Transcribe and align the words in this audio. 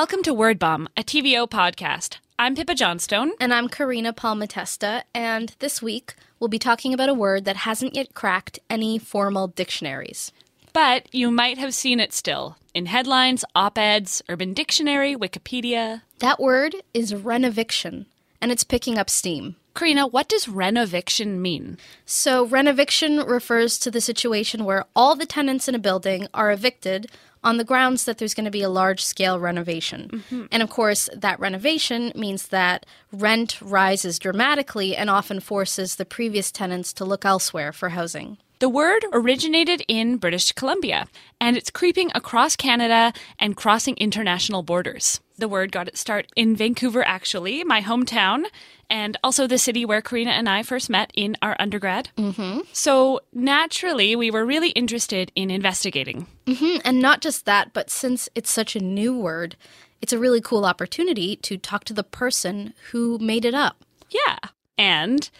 Welcome 0.00 0.22
to 0.22 0.32
Word 0.32 0.58
Bomb, 0.58 0.88
a 0.96 1.02
TVO 1.02 1.46
podcast. 1.46 2.20
I'm 2.38 2.54
Pippa 2.54 2.74
Johnstone. 2.74 3.32
And 3.38 3.52
I'm 3.52 3.68
Karina 3.68 4.14
Palmatesta, 4.14 5.02
and 5.14 5.54
this 5.58 5.82
week 5.82 6.14
we'll 6.38 6.48
be 6.48 6.58
talking 6.58 6.94
about 6.94 7.10
a 7.10 7.14
word 7.14 7.44
that 7.44 7.68
hasn't 7.68 7.94
yet 7.94 8.14
cracked 8.14 8.58
any 8.70 8.98
formal 8.98 9.48
dictionaries. 9.48 10.32
But 10.72 11.14
you 11.14 11.30
might 11.30 11.58
have 11.58 11.74
seen 11.74 12.00
it 12.00 12.14
still 12.14 12.56
in 12.72 12.86
headlines, 12.86 13.44
op 13.54 13.76
eds, 13.76 14.22
Urban 14.30 14.54
Dictionary, 14.54 15.14
Wikipedia. 15.14 16.00
That 16.20 16.40
word 16.40 16.76
is 16.94 17.12
renoviction, 17.12 18.06
and 18.40 18.50
it's 18.50 18.64
picking 18.64 18.96
up 18.96 19.10
steam. 19.10 19.56
Karina, 19.74 20.06
what 20.06 20.30
does 20.30 20.46
renoviction 20.46 21.40
mean? 21.40 21.76
So, 22.06 22.48
renoviction 22.48 23.28
refers 23.28 23.78
to 23.78 23.90
the 23.90 24.00
situation 24.00 24.64
where 24.64 24.86
all 24.96 25.14
the 25.14 25.26
tenants 25.26 25.68
in 25.68 25.74
a 25.74 25.78
building 25.78 26.26
are 26.32 26.50
evicted 26.50 27.10
on 27.42 27.56
the 27.56 27.64
grounds 27.64 28.04
that 28.04 28.18
there's 28.18 28.34
going 28.34 28.44
to 28.44 28.50
be 28.50 28.62
a 28.62 28.68
large 28.68 29.04
scale 29.04 29.38
renovation. 29.38 30.08
Mm-hmm. 30.12 30.46
And 30.50 30.62
of 30.62 30.70
course, 30.70 31.08
that 31.14 31.40
renovation 31.40 32.12
means 32.14 32.48
that 32.48 32.86
rent 33.12 33.60
rises 33.60 34.18
dramatically 34.18 34.96
and 34.96 35.08
often 35.08 35.40
forces 35.40 35.96
the 35.96 36.04
previous 36.04 36.50
tenants 36.50 36.92
to 36.94 37.04
look 37.04 37.24
elsewhere 37.24 37.72
for 37.72 37.90
housing. 37.90 38.38
The 38.60 38.68
word 38.68 39.06
originated 39.12 39.82
in 39.88 40.18
British 40.18 40.52
Columbia, 40.52 41.06
and 41.40 41.56
it's 41.56 41.70
creeping 41.70 42.10
across 42.14 42.56
Canada 42.56 43.14
and 43.38 43.56
crossing 43.56 43.96
international 43.96 44.62
borders. 44.62 45.18
The 45.40 45.48
word 45.48 45.72
got 45.72 45.88
its 45.88 45.98
start 45.98 46.26
in 46.36 46.54
Vancouver, 46.54 47.02
actually, 47.02 47.64
my 47.64 47.80
hometown, 47.80 48.44
and 48.90 49.16
also 49.24 49.46
the 49.46 49.56
city 49.56 49.86
where 49.86 50.02
Karina 50.02 50.32
and 50.32 50.50
I 50.50 50.62
first 50.62 50.90
met 50.90 51.10
in 51.14 51.34
our 51.40 51.56
undergrad. 51.58 52.10
Mm-hmm. 52.18 52.60
So 52.74 53.20
naturally, 53.32 54.14
we 54.14 54.30
were 54.30 54.44
really 54.44 54.68
interested 54.72 55.32
in 55.34 55.50
investigating. 55.50 56.26
Mm, 56.44 56.82
And 56.84 57.00
not 57.00 57.22
just 57.22 57.46
that, 57.46 57.72
but 57.72 57.88
since 57.88 58.28
it's 58.34 58.50
such 58.50 58.76
a 58.76 58.80
new 58.84 59.18
word, 59.18 59.56
it's 60.02 60.12
a 60.12 60.18
really 60.18 60.42
cool 60.42 60.66
opportunity 60.66 61.36
to 61.36 61.56
talk 61.56 61.84
to 61.84 61.94
the 61.94 62.04
person 62.04 62.74
who 62.90 63.16
made 63.18 63.46
it 63.46 63.54
up. 63.54 63.82
Yeah. 64.10 64.36
And, 64.76 65.30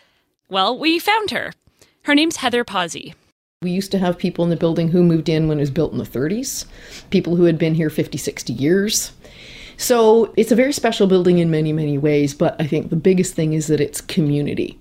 well, 0.48 0.79
we 0.79 0.98
found 0.98 1.31
her. 1.31 1.53
Her 2.05 2.14
name's 2.14 2.37
Heather 2.37 2.64
Pawsey. 2.64 3.12
We 3.62 3.70
used 3.70 3.91
to 3.91 3.98
have 3.98 4.17
people 4.17 4.42
in 4.45 4.48
the 4.48 4.57
building 4.57 4.89
who 4.89 5.03
moved 5.03 5.29
in 5.29 5.47
when 5.47 5.59
it 5.59 5.61
was 5.61 5.70
built 5.70 5.92
in 5.92 5.98
the 5.98 6.05
30s, 6.05 6.64
people 7.11 7.37
who 7.37 7.45
had 7.45 7.59
been 7.59 7.75
here 7.75 7.91
50, 7.91 8.17
60 8.17 8.55
years. 8.55 9.12
So 9.81 10.31
it's 10.36 10.53
a 10.53 10.56
very 10.56 10.75
special 10.75 11.06
building 11.06 11.39
in 11.39 11.50
many, 11.50 11.73
many 11.73 11.97
ways, 11.97 12.34
but 12.34 12.55
I 12.61 12.67
think 12.67 12.91
the 12.91 12.97
biggest 12.97 13.33
thing 13.33 13.55
is 13.55 13.69
that 13.69 13.81
it's 13.81 14.03
community. 14.03 14.78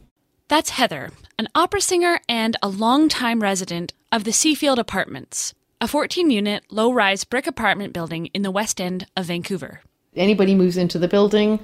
That's 0.49 0.71
Heather, 0.71 1.11
an 1.37 1.47
opera 1.55 1.79
singer 1.79 2.19
and 2.27 2.57
a 2.61 2.67
longtime 2.67 3.41
resident 3.41 3.93
of 4.11 4.25
the 4.25 4.31
Seafield 4.31 4.77
Apartments, 4.77 5.53
a 5.79 5.87
14 5.87 6.29
unit, 6.29 6.65
low 6.69 6.91
rise 6.91 7.23
brick 7.23 7.47
apartment 7.47 7.93
building 7.93 8.25
in 8.33 8.41
the 8.41 8.51
west 8.51 8.81
end 8.81 9.07
of 9.15 9.27
Vancouver. 9.27 9.79
Anybody 10.17 10.53
moves 10.53 10.75
into 10.75 10.99
the 10.99 11.07
building, 11.07 11.61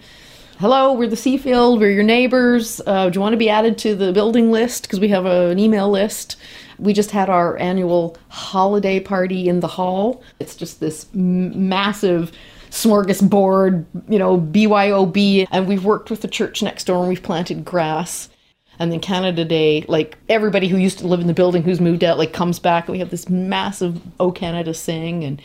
hello, 0.60 0.94
we're 0.94 1.10
the 1.10 1.18
Seafield, 1.18 1.78
we're 1.78 1.92
your 1.92 2.04
neighbors. 2.04 2.80
Uh, 2.88 3.10
do 3.10 3.18
you 3.18 3.22
want 3.22 3.34
to 3.34 3.38
be 3.38 3.50
added 3.50 3.78
to 3.80 3.96
the 3.96 4.14
building 4.14 4.50
list? 4.50 4.84
Because 4.84 5.02
we 5.02 5.10
have 5.10 5.26
a, 5.26 5.50
an 5.50 5.60
email 5.60 5.90
list. 5.90 6.38
We 6.80 6.94
just 6.94 7.12
had 7.12 7.30
our 7.30 7.58
annual 7.58 8.16
holiday 8.30 9.02
party 9.02 9.50
in 9.50 9.60
the 9.60 9.68
hall. 9.68 10.24
It's 10.40 10.56
just 10.56 10.80
this 10.80 11.08
m- 11.14 11.68
massive 11.68 12.32
smorgasbord, 12.76 13.86
you 14.10 14.20
know, 14.20 14.40
BYOB. 14.40 15.48
And 15.52 15.68
we've 15.68 15.86
worked 15.86 16.10
with 16.10 16.22
the 16.22 16.28
church 16.28 16.62
next 16.62 16.84
door 16.86 17.00
and 17.00 17.10
we've 17.10 17.24
planted 17.24 17.66
grass. 17.66 18.30
And 18.78 18.92
then 18.92 19.00
Canada 19.00 19.46
Day, 19.46 19.86
like 19.88 20.18
everybody 20.28 20.68
who 20.68 20.76
used 20.76 21.00
to 21.00 21.08
live 21.08 21.22
in 21.22 21.28
the 21.28 21.34
building 21.34 21.64
who's 21.64 21.80
moved 21.80 22.04
out, 22.04 22.18
like 22.18 22.34
comes 22.34 22.60
back. 22.60 22.88
And 22.88 22.92
we 22.92 23.00
have 23.00 23.10
this 23.10 23.30
massive 23.30 24.02
O 24.20 24.34
Canada 24.34 24.74
sing, 24.74 25.24
and 25.24 25.42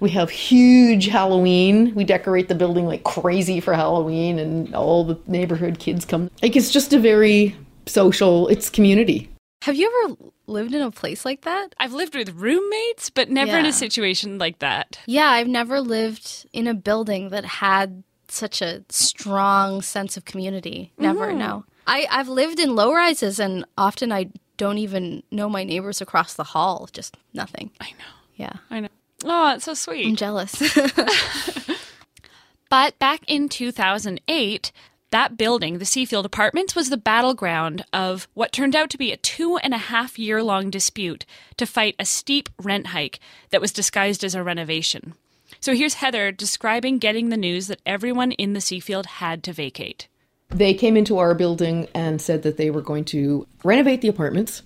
we 0.00 0.10
have 0.10 0.28
huge 0.28 1.06
Halloween. 1.06 1.94
We 1.94 2.04
decorate 2.04 2.48
the 2.48 2.54
building 2.54 2.84
like 2.84 3.02
crazy 3.02 3.58
for 3.58 3.72
Halloween, 3.72 4.38
and 4.38 4.74
all 4.74 5.02
the 5.02 5.18
neighborhood 5.26 5.78
kids 5.78 6.04
come. 6.04 6.30
Like 6.42 6.56
it's 6.56 6.70
just 6.70 6.92
a 6.92 6.98
very 6.98 7.56
social. 7.86 8.48
It's 8.48 8.68
community. 8.68 9.30
Have 9.64 9.76
you 9.76 10.04
ever 10.04 10.16
lived 10.46 10.74
in 10.74 10.82
a 10.82 10.90
place 10.90 11.24
like 11.24 11.40
that? 11.42 11.74
I've 11.78 11.94
lived 11.94 12.14
with 12.14 12.34
roommates, 12.34 13.08
but 13.08 13.30
never 13.30 13.56
in 13.56 13.64
a 13.64 13.72
situation 13.72 14.36
like 14.36 14.58
that. 14.58 14.98
Yeah, 15.06 15.30
I've 15.30 15.48
never 15.48 15.80
lived 15.80 16.46
in 16.52 16.66
a 16.66 16.74
building 16.74 17.30
that 17.30 17.46
had 17.46 18.02
such 18.28 18.60
a 18.60 18.84
strong 18.90 19.80
sense 19.80 20.18
of 20.18 20.26
community. 20.26 20.92
Never, 20.98 21.32
mm. 21.32 21.38
no. 21.38 21.64
I, 21.86 22.06
I've 22.10 22.28
lived 22.28 22.60
in 22.60 22.76
low 22.76 22.92
rises, 22.92 23.40
and 23.40 23.64
often 23.78 24.12
I 24.12 24.28
don't 24.58 24.76
even 24.76 25.22
know 25.30 25.48
my 25.48 25.64
neighbors 25.64 26.02
across 26.02 26.34
the 26.34 26.44
hall. 26.44 26.86
Just 26.92 27.16
nothing. 27.32 27.70
I 27.80 27.92
know. 27.92 28.14
Yeah. 28.36 28.52
I 28.70 28.80
know. 28.80 28.88
Oh, 29.24 29.54
it's 29.54 29.64
so 29.64 29.72
sweet. 29.72 30.06
I'm 30.06 30.14
jealous. 30.14 30.60
But 32.74 32.98
back 32.98 33.20
in 33.28 33.48
2008, 33.48 34.72
that 35.14 35.36
building, 35.36 35.78
the 35.78 35.84
Seafield 35.84 36.24
Apartments, 36.24 36.74
was 36.74 36.90
the 36.90 36.96
battleground 36.96 37.84
of 37.92 38.26
what 38.34 38.50
turned 38.50 38.74
out 38.74 38.90
to 38.90 38.98
be 38.98 39.12
a 39.12 39.16
two 39.16 39.56
and 39.58 39.72
a 39.72 39.78
half 39.78 40.18
year 40.18 40.42
long 40.42 40.70
dispute 40.70 41.24
to 41.56 41.66
fight 41.66 41.94
a 42.00 42.04
steep 42.04 42.48
rent 42.60 42.88
hike 42.88 43.20
that 43.50 43.60
was 43.60 43.72
disguised 43.72 44.24
as 44.24 44.34
a 44.34 44.42
renovation. 44.42 45.14
So 45.60 45.72
here's 45.72 45.94
Heather 45.94 46.32
describing 46.32 46.98
getting 46.98 47.28
the 47.28 47.36
news 47.36 47.68
that 47.68 47.80
everyone 47.86 48.32
in 48.32 48.54
the 48.54 48.60
Seafield 48.60 49.06
had 49.06 49.44
to 49.44 49.52
vacate. 49.52 50.08
They 50.48 50.74
came 50.74 50.96
into 50.96 51.18
our 51.18 51.36
building 51.36 51.86
and 51.94 52.20
said 52.20 52.42
that 52.42 52.56
they 52.56 52.70
were 52.70 52.82
going 52.82 53.04
to 53.06 53.46
renovate 53.62 54.00
the 54.00 54.08
apartments 54.08 54.62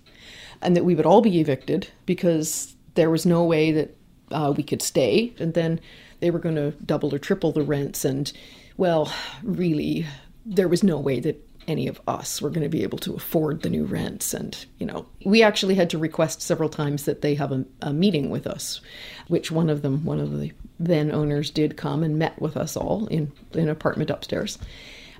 and 0.62 0.75
that 0.75 0.84
we 0.84 0.94
would 0.94 1.04
all 1.04 1.20
be 1.20 1.41
evicted 1.41 1.88
because 2.06 2.75
there 2.94 3.10
was 3.10 3.26
no 3.26 3.44
way 3.44 3.70
that 3.72 3.97
uh, 4.30 4.54
we 4.56 4.62
could 4.62 4.80
stay. 4.80 5.34
And 5.38 5.53
then 5.53 5.78
they 6.20 6.30
were 6.30 6.38
going 6.38 6.56
to 6.56 6.70
double 6.84 7.15
or 7.15 7.19
triple 7.19 7.53
the 7.53 7.62
rents. 7.62 8.06
And, 8.06 8.32
well, 8.78 9.12
really, 9.42 10.06
there 10.48 10.69
was 10.69 10.82
no 10.82 10.98
way 10.98 11.20
that 11.20 11.44
any 11.66 11.86
of 11.86 12.00
us 12.09 12.41
were 12.41 12.48
going 12.48 12.62
to 12.62 12.69
be 12.69 12.82
able 12.82 12.98
to 12.98 13.14
afford 13.14 13.60
the 13.60 13.69
new 13.69 13.84
rents. 13.84 14.32
And, 14.32 14.56
you 14.78 14.86
know, 14.86 15.06
we 15.25 15.42
actually 15.42 15.75
had 15.75 15.91
to 15.91 15.98
request 15.98 16.41
several 16.41 16.70
times 16.70 17.04
that 17.04 17.20
they 17.20 17.34
have 17.34 17.53
a, 17.53 17.64
a 17.82 17.92
meeting 17.92 18.31
with 18.31 18.47
us, 18.47 18.81
which 19.28 19.50
one 19.50 19.69
of 19.69 19.82
them, 19.82 20.04
one 20.04 20.19
of 20.19 20.38
the 20.41 20.53
then 20.81 21.12
owners, 21.12 21.50
did 21.50 21.76
come 21.76 22.03
and 22.03 22.19
met 22.19 22.41
with 22.41 22.56
us 22.56 22.76
all 22.76 23.06
in, 23.09 23.31
in 23.53 23.64
an 23.64 23.69
apartment 23.69 24.09
upstairs. 24.09 24.59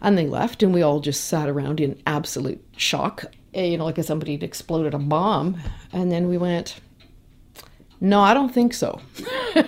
And 0.01 0.17
they 0.17 0.27
left, 0.27 0.63
and 0.63 0.73
we 0.73 0.81
all 0.81 1.01
just 1.01 1.27
sat 1.27 1.49
around 1.49 1.81
in 1.81 2.01
absolute 2.07 2.65
shock. 2.77 3.25
Eh, 3.53 3.67
You 3.67 3.79
know, 3.79 3.85
like 3.85 3.99
if 3.99 4.07
somebody 4.07 4.33
had 4.33 4.43
exploded 4.43 4.95
a 4.95 4.99
bomb. 4.99 5.59
And 5.93 6.11
then 6.11 6.29
we 6.29 6.39
went, 6.39 6.81
no, 8.01 8.21
I 8.21 8.33
don't 8.33 8.55
think 8.55 8.73
so. 8.73 9.01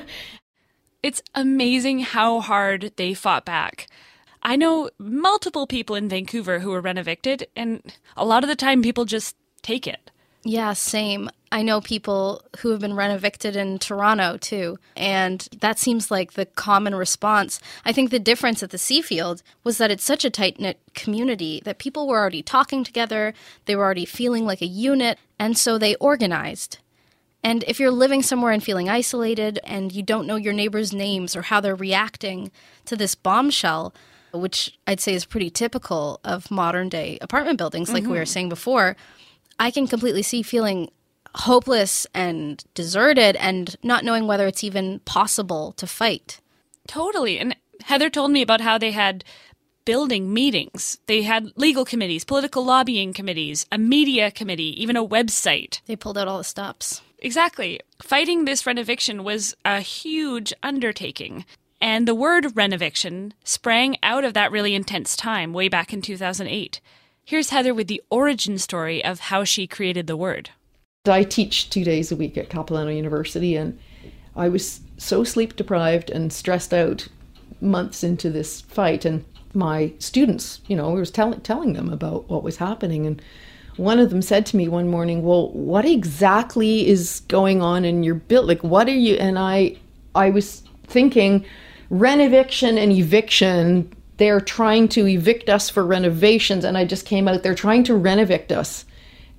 It's 1.03 1.22
amazing 1.34 2.00
how 2.00 2.41
hard 2.41 2.92
they 2.97 3.15
fought 3.15 3.47
back. 3.47 3.86
I 4.42 4.57
know 4.57 4.91
multiple 4.98 5.66
people 5.66 5.97
in 5.97 6.09
Vancouver 6.09 6.60
who 6.60 6.71
were 6.71 6.81
rent 6.81 6.98
evicted, 6.98 7.47
and 7.54 7.83
a 8.16 8.25
lot 8.25 8.42
of 8.42 8.48
the 8.48 8.57
time 8.57 8.83
people 8.83 9.04
just 9.04 9.37
take 9.63 9.87
it. 9.87 10.10
Yeah, 10.42 10.72
same. 10.72 11.28
I 11.53 11.63
know 11.63 11.81
people 11.81 12.42
who 12.60 12.71
have 12.71 12.81
been 12.81 12.95
rent 12.95 13.13
evicted 13.13 13.57
in 13.57 13.78
Toronto 13.78 14.39
too, 14.39 14.78
and 14.97 15.47
that 15.60 15.78
seems 15.78 16.10
like 16.10 16.33
the 16.33 16.47
common 16.47 16.95
response. 16.95 17.60
I 17.84 17.92
think 17.92 18.10
the 18.10 18.19
difference 18.19 18.63
at 18.63 18.71
the 18.71 18.78
Seafield 18.78 19.42
was 19.65 19.77
that 19.78 19.91
it's 19.91 20.04
such 20.04 20.25
a 20.25 20.31
tight 20.31 20.59
knit 20.59 20.81
community 20.95 21.60
that 21.65 21.78
people 21.78 22.07
were 22.07 22.19
already 22.19 22.42
talking 22.42 22.84
together, 22.84 23.34
they 23.66 23.77
were 23.77 23.84
already 23.84 24.07
feeling 24.07 24.47
like 24.47 24.63
a 24.63 24.66
unit, 24.66 25.19
and 25.39 25.59
so 25.59 25.77
they 25.77 25.97
organized. 25.97 26.78
And 27.42 27.65
if 27.66 27.81
you're 27.81 27.91
living 27.91 28.22
somewhere 28.22 28.53
and 28.53 28.63
feeling 28.63 28.89
isolated 28.89 29.59
and 29.65 29.92
you 29.92 30.03
don't 30.03 30.27
know 30.27 30.37
your 30.37 30.53
neighbors' 30.53 30.92
names 30.92 31.34
or 31.34 31.42
how 31.42 31.60
they're 31.60 31.75
reacting 31.75 32.51
to 32.84 32.97
this 32.97 33.15
bombshell, 33.15 33.95
which 34.32 34.78
I'd 34.86 35.00
say 35.00 35.15
is 35.15 35.24
pretty 35.24 35.50
typical 35.50 36.21
of 36.24 36.50
modern 36.50 36.88
day 36.88 37.18
apartment 37.21 37.59
buildings, 37.59 37.92
like 37.92 38.04
we 38.04 38.10
were 38.10 38.16
mm-hmm. 38.18 38.24
saying 38.24 38.48
before, 38.48 38.97
I 39.59 39.71
can 39.71 39.86
completely 39.86 40.22
see 40.22 40.42
feeling 40.42 40.91
hopeless 41.34 42.06
and 42.15 42.65
deserted 42.74 43.36
and 43.36 43.77
not 43.82 44.04
knowing 44.04 44.27
whether 44.27 44.47
it's 44.47 44.65
even 44.65 45.00
possible 45.00 45.72
to 45.72 45.86
fight. 45.86 46.41
Totally. 46.86 47.38
And 47.38 47.56
Heather 47.82 48.10
told 48.10 48.30
me 48.30 48.42
about 48.42 48.60
how 48.60 48.78
they 48.78 48.91
had 48.91 49.24
building 49.84 50.32
meetings. 50.32 50.98
They 51.06 51.22
had 51.22 51.53
legal 51.56 51.84
committees, 51.84 52.24
political 52.24 52.65
lobbying 52.65 53.12
committees, 53.12 53.66
a 53.72 53.78
media 53.78 54.30
committee, 54.30 54.80
even 54.82 54.97
a 54.97 55.06
website. 55.06 55.80
They 55.86 55.97
pulled 55.97 56.18
out 56.18 56.28
all 56.28 56.38
the 56.38 56.44
stops. 56.44 57.03
Exactly. 57.18 57.80
Fighting 58.03 58.44
this 58.44 58.62
renoviction 58.62 59.24
was 59.24 59.54
a 59.65 59.80
huge 59.80 60.53
undertaking. 60.62 61.44
And 61.80 62.06
the 62.06 62.15
word 62.15 62.44
renoviction 62.44 63.32
sprang 63.42 63.97
out 64.03 64.24
of 64.24 64.34
that 64.34 64.53
really 64.53 64.74
intense 64.74 65.16
time 65.16 65.53
way 65.53 65.68
back 65.68 65.92
in 65.92 66.03
2008. 66.03 66.80
Here's 67.24 67.50
Heather 67.50 67.72
with 67.72 67.86
the 67.86 68.03
origin 68.10 68.59
story 68.59 69.03
of 69.04 69.21
how 69.21 69.44
she 69.44 69.66
created 69.66 70.06
the 70.06 70.16
word. 70.16 70.50
I 71.06 71.22
teach 71.22 71.71
two 71.71 71.84
days 71.84 72.12
a 72.12 72.16
week 72.16 72.36
at 72.36 72.50
Capilano 72.50 72.91
University, 72.91 73.56
and 73.56 73.78
I 74.36 74.48
was 74.48 74.80
so 74.98 75.24
sleep 75.24 75.56
deprived 75.56 76.10
and 76.10 76.32
stressed 76.32 76.74
out 76.74 77.09
months 77.62 78.04
into 78.04 78.28
this 78.28 78.60
fight. 78.60 79.06
And 79.06 79.24
my 79.54 79.92
students, 79.98 80.60
you 80.66 80.77
know, 80.77 80.91
I 80.91 80.98
was 80.98 81.10
tell- 81.10 81.34
telling 81.34 81.72
them 81.72 81.91
about 81.91 82.28
what 82.28 82.42
was 82.42 82.59
happening. 82.59 83.06
And 83.06 83.22
one 83.77 83.98
of 83.98 84.10
them 84.10 84.21
said 84.21 84.44
to 84.47 84.56
me 84.56 84.68
one 84.68 84.88
morning, 84.88 85.22
"Well, 85.22 85.50
what 85.53 85.86
exactly 85.86 86.86
is 86.86 87.21
going 87.28 87.62
on 87.62 87.86
in 87.86 88.03
your 88.03 88.16
build? 88.16 88.47
Like, 88.47 88.62
what 88.62 88.86
are 88.88 88.91
you?" 88.91 89.15
And 89.15 89.38
I, 89.38 89.77
I 90.15 90.28
was 90.28 90.62
thinking, 90.86 91.47
renoviction 91.91 92.78
and 92.78 92.92
eviction. 92.92 93.92
They're 94.16 94.41
trying 94.41 94.89
to 94.89 95.07
evict 95.07 95.48
us 95.48 95.71
for 95.71 95.84
renovations, 95.84 96.65
and 96.65 96.77
I 96.77 96.84
just 96.84 97.07
came 97.07 97.27
out. 97.27 97.42
They're 97.42 97.54
trying 97.54 97.84
to 97.84 97.95
renovict 97.95 98.53
us, 98.53 98.84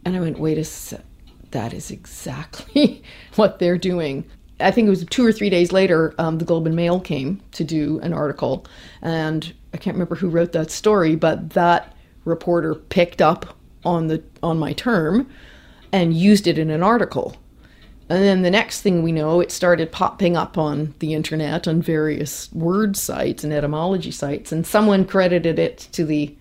and 0.05 0.15
I 0.15 0.19
went, 0.19 0.39
"Wait 0.39 0.57
a 0.57 0.63
sec." 0.63 1.01
That 1.51 1.73
is 1.73 1.91
exactly 1.91 3.03
what 3.35 3.59
they're 3.59 3.77
doing. 3.77 4.25
I 4.59 4.71
think 4.71 4.87
it 4.87 4.91
was 4.91 5.05
two 5.05 5.25
or 5.25 5.31
three 5.31 5.49
days 5.49 5.71
later, 5.71 6.13
um, 6.17 6.37
the 6.37 6.45
Globe 6.45 6.67
and 6.67 6.75
Mail 6.75 6.99
came 6.99 7.41
to 7.53 7.63
do 7.63 7.99
an 8.01 8.13
article, 8.13 8.65
and 9.01 9.53
I 9.73 9.77
can't 9.77 9.95
remember 9.95 10.15
who 10.15 10.29
wrote 10.29 10.51
that 10.53 10.71
story, 10.71 11.15
but 11.15 11.51
that 11.51 11.95
reporter 12.25 12.75
picked 12.75 13.21
up 13.21 13.57
on 13.83 14.07
the 14.07 14.23
on 14.43 14.59
my 14.59 14.73
term 14.73 15.29
and 15.91 16.13
used 16.13 16.47
it 16.47 16.57
in 16.57 16.69
an 16.69 16.83
article. 16.83 17.35
And 18.11 18.23
then 18.23 18.41
the 18.41 18.51
next 18.51 18.81
thing 18.81 19.03
we 19.03 19.13
know, 19.13 19.39
it 19.39 19.53
started 19.53 19.93
popping 19.93 20.35
up 20.35 20.57
on 20.57 20.93
the 20.99 21.13
internet 21.13 21.65
on 21.65 21.81
various 21.81 22.51
word 22.51 22.97
sites 22.97 23.45
and 23.45 23.53
etymology 23.53 24.11
sites, 24.11 24.51
and 24.51 24.67
someone 24.67 25.05
credited 25.05 25.57
it 25.57 25.87
to 25.93 26.03
the 26.03 26.35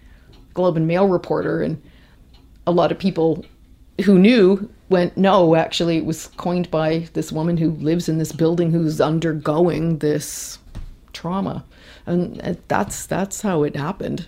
Globe 0.52 0.76
and 0.76 0.88
Mail 0.88 1.06
reporter, 1.06 1.62
and 1.62 1.80
a 2.66 2.72
lot 2.72 2.90
of 2.90 2.98
people 2.98 3.44
who 4.04 4.18
knew 4.18 4.68
went, 4.88 5.16
no, 5.16 5.54
actually, 5.54 5.96
it 5.96 6.04
was 6.04 6.26
coined 6.36 6.68
by 6.72 7.08
this 7.12 7.30
woman 7.30 7.56
who 7.56 7.70
lives 7.70 8.08
in 8.08 8.18
this 8.18 8.32
building 8.32 8.72
who's 8.72 9.00
undergoing 9.00 9.98
this 9.98 10.58
trauma, 11.12 11.64
and 12.04 12.58
that's 12.66 13.06
that's 13.06 13.42
how 13.42 13.62
it 13.62 13.76
happened. 13.76 14.26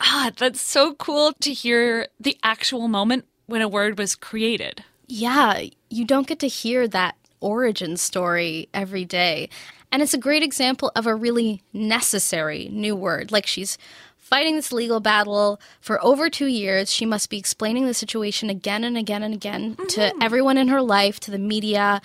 Ah, 0.00 0.30
that's 0.34 0.62
so 0.62 0.94
cool 0.94 1.34
to 1.42 1.52
hear 1.52 2.06
the 2.18 2.38
actual 2.42 2.88
moment 2.88 3.26
when 3.44 3.60
a 3.60 3.68
word 3.68 3.98
was 3.98 4.14
created. 4.14 4.82
Yeah, 5.08 5.62
you 5.90 6.04
don't 6.04 6.26
get 6.26 6.38
to 6.40 6.48
hear 6.48 6.86
that 6.88 7.16
origin 7.40 7.96
story 7.96 8.68
every 8.74 9.04
day. 9.04 9.48
And 9.90 10.02
it's 10.02 10.14
a 10.14 10.18
great 10.18 10.42
example 10.42 10.92
of 10.94 11.06
a 11.06 11.14
really 11.14 11.62
necessary 11.72 12.68
new 12.70 12.94
word. 12.94 13.32
Like 13.32 13.46
she's 13.46 13.78
fighting 14.16 14.56
this 14.56 14.72
legal 14.72 15.00
battle 15.00 15.58
for 15.80 16.02
over 16.04 16.28
two 16.28 16.46
years. 16.46 16.92
She 16.92 17.06
must 17.06 17.30
be 17.30 17.38
explaining 17.38 17.86
the 17.86 17.94
situation 17.94 18.50
again 18.50 18.84
and 18.84 18.98
again 18.98 19.22
and 19.22 19.32
again 19.32 19.76
mm-hmm. 19.76 19.86
to 19.86 20.12
everyone 20.22 20.58
in 20.58 20.68
her 20.68 20.82
life, 20.82 21.18
to 21.20 21.30
the 21.30 21.38
media. 21.38 22.02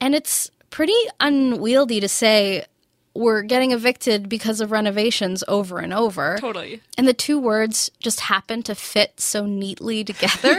And 0.00 0.14
it's 0.14 0.50
pretty 0.68 0.92
unwieldy 1.20 2.00
to 2.00 2.08
say, 2.08 2.66
we're 3.14 3.42
getting 3.42 3.70
evicted 3.70 4.28
because 4.28 4.60
of 4.60 4.72
renovations 4.72 5.44
over 5.46 5.78
and 5.78 5.94
over. 5.94 6.36
Totally. 6.40 6.82
And 6.98 7.06
the 7.06 7.14
two 7.14 7.38
words 7.38 7.90
just 8.00 8.20
happen 8.20 8.62
to 8.64 8.74
fit 8.74 9.20
so 9.20 9.46
neatly 9.46 10.04
together. 10.04 10.56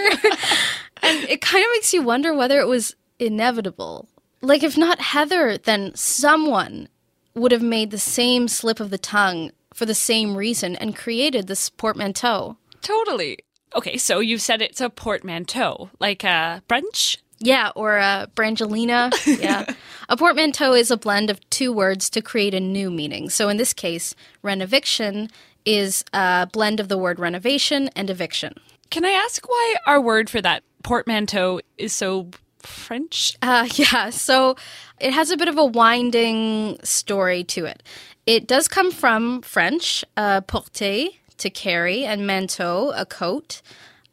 and 1.05 1.29
it 1.29 1.41
kind 1.41 1.63
of 1.63 1.69
makes 1.73 1.93
you 1.93 2.01
wonder 2.01 2.33
whether 2.33 2.59
it 2.59 2.67
was 2.67 2.95
inevitable. 3.19 4.07
Like, 4.41 4.63
if 4.63 4.77
not 4.77 4.99
Heather, 5.01 5.57
then 5.57 5.91
someone 5.95 6.87
would 7.33 7.51
have 7.51 7.61
made 7.61 7.91
the 7.91 7.97
same 7.97 8.47
slip 8.47 8.79
of 8.79 8.89
the 8.89 8.97
tongue 8.97 9.51
for 9.73 9.85
the 9.85 9.95
same 9.95 10.37
reason 10.37 10.75
and 10.77 10.95
created 10.95 11.47
this 11.47 11.69
portmanteau. 11.69 12.57
Totally. 12.81 13.39
Okay, 13.75 13.97
so 13.97 14.19
you 14.19 14.37
said 14.37 14.61
it's 14.61 14.79
a 14.79 14.89
portmanteau, 14.89 15.89
like 15.99 16.23
a 16.23 16.61
brunch? 16.69 17.17
Yeah, 17.39 17.71
or 17.75 17.97
a 17.97 18.27
brangelina. 18.35 19.11
Yeah. 19.41 19.65
a 20.07 20.15
portmanteau 20.15 20.73
is 20.73 20.91
a 20.91 20.97
blend 20.97 21.29
of 21.29 21.41
two 21.49 21.73
words 21.73 22.09
to 22.11 22.21
create 22.21 22.53
a 22.53 22.59
new 22.59 22.89
meaning. 22.89 23.29
So 23.29 23.49
in 23.49 23.57
this 23.57 23.73
case, 23.73 24.15
renoviction 24.43 25.29
is 25.65 26.05
a 26.13 26.47
blend 26.51 26.79
of 26.79 26.87
the 26.87 26.97
word 26.97 27.19
renovation 27.19 27.89
and 27.95 28.09
eviction. 28.09 28.53
Can 28.91 29.03
I 29.03 29.09
ask 29.09 29.47
why 29.49 29.75
our 29.87 29.99
word 29.99 30.29
for 30.29 30.41
that 30.41 30.63
portmanteau 30.85 31.59
is 31.79 31.93
so 31.93 32.29
French? 32.59 33.35
Uh, 33.41 33.67
yeah, 33.73 34.11
so 34.11 34.55
it 34.99 35.13
has 35.13 35.31
a 35.31 35.37
bit 35.37 35.47
of 35.47 35.57
a 35.57 35.65
winding 35.65 36.77
story 36.83 37.43
to 37.43 37.65
it. 37.65 37.81
It 38.27 38.47
does 38.47 38.67
come 38.67 38.91
from 38.91 39.41
French, 39.41 40.05
uh, 40.15 40.41
porter, 40.41 41.07
to 41.37 41.49
carry, 41.49 42.05
and 42.05 42.21
manteau, 42.21 42.93
a 42.95 43.05
coat. 43.05 43.63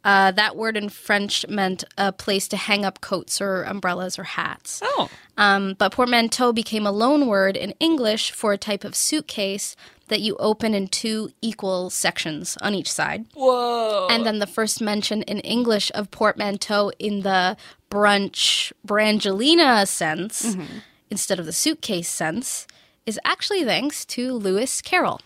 Uh, 0.03 0.31
that 0.31 0.55
word 0.55 0.75
in 0.75 0.89
French 0.89 1.45
meant 1.47 1.83
a 1.97 2.11
place 2.11 2.47
to 2.49 2.57
hang 2.57 2.83
up 2.83 3.01
coats 3.01 3.39
or 3.39 3.63
umbrellas 3.63 4.19
or 4.19 4.23
hats. 4.23 4.81
Oh. 4.83 5.09
Um, 5.37 5.75
but 5.77 5.93
portmanteau 5.93 6.51
became 6.51 6.85
a 6.85 6.91
loan 6.91 7.27
word 7.27 7.55
in 7.55 7.71
English 7.79 8.31
for 8.31 8.53
a 8.53 8.57
type 8.57 8.83
of 8.83 8.95
suitcase 8.95 9.75
that 10.09 10.21
you 10.21 10.35
open 10.37 10.73
in 10.73 10.87
two 10.87 11.31
equal 11.41 11.89
sections 11.89 12.57
on 12.61 12.75
each 12.75 12.91
side. 12.91 13.25
Whoa. 13.33 14.07
And 14.09 14.25
then 14.25 14.39
the 14.39 14.47
first 14.47 14.81
mention 14.81 15.21
in 15.23 15.39
English 15.39 15.91
of 15.95 16.11
portmanteau 16.11 16.91
in 16.99 17.21
the 17.21 17.57
brunch 17.89 18.73
brangelina 18.85 19.87
sense 19.87 20.45
mm-hmm. 20.45 20.79
instead 21.09 21.39
of 21.39 21.45
the 21.45 21.53
suitcase 21.53 22.09
sense 22.09 22.67
is 23.05 23.19
actually 23.23 23.63
thanks 23.63 24.05
to 24.05 24.33
Lewis 24.33 24.81
Carroll. 24.81 25.21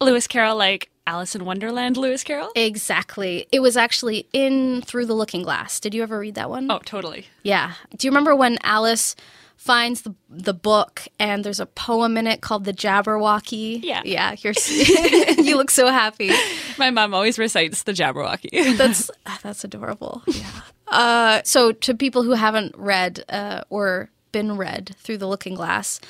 Lewis 0.00 0.26
Carroll, 0.26 0.56
like 0.56 0.90
Alice 1.06 1.34
in 1.34 1.44
Wonderland 1.44 1.96
Lewis 1.96 2.22
Carroll? 2.22 2.50
Exactly. 2.54 3.46
It 3.50 3.60
was 3.60 3.76
actually 3.76 4.28
in 4.32 4.82
Through 4.82 5.06
the 5.06 5.14
Looking 5.14 5.42
Glass. 5.42 5.80
Did 5.80 5.94
you 5.94 6.02
ever 6.02 6.18
read 6.18 6.34
that 6.36 6.48
one? 6.50 6.70
Oh, 6.70 6.80
totally. 6.84 7.26
Yeah. 7.42 7.72
Do 7.96 8.06
you 8.06 8.10
remember 8.10 8.34
when 8.36 8.58
Alice 8.62 9.16
finds 9.56 10.02
the 10.02 10.12
the 10.28 10.52
book 10.54 11.06
and 11.20 11.44
there's 11.44 11.60
a 11.60 11.66
poem 11.66 12.16
in 12.16 12.26
it 12.26 12.40
called 12.40 12.64
the 12.64 12.72
Jabberwocky? 12.72 13.80
Yeah. 13.82 14.02
Yeah, 14.04 14.34
you're 14.38 14.54
you 15.38 15.56
look 15.56 15.70
so 15.70 15.88
happy. 15.88 16.30
My 16.78 16.90
mom 16.90 17.14
always 17.14 17.38
recites 17.38 17.82
the 17.82 17.92
Jabberwocky. 17.92 18.76
that's 18.76 19.10
that's 19.42 19.64
adorable. 19.64 20.22
Yeah. 20.26 20.50
Uh, 20.88 21.40
so 21.44 21.72
to 21.72 21.94
people 21.94 22.22
who 22.22 22.32
haven't 22.32 22.74
read 22.76 23.24
uh, 23.28 23.62
or 23.70 24.10
been 24.30 24.56
read 24.56 24.94
Through 24.98 25.18
the 25.18 25.26
Looking 25.28 25.54
Glass, 25.54 26.00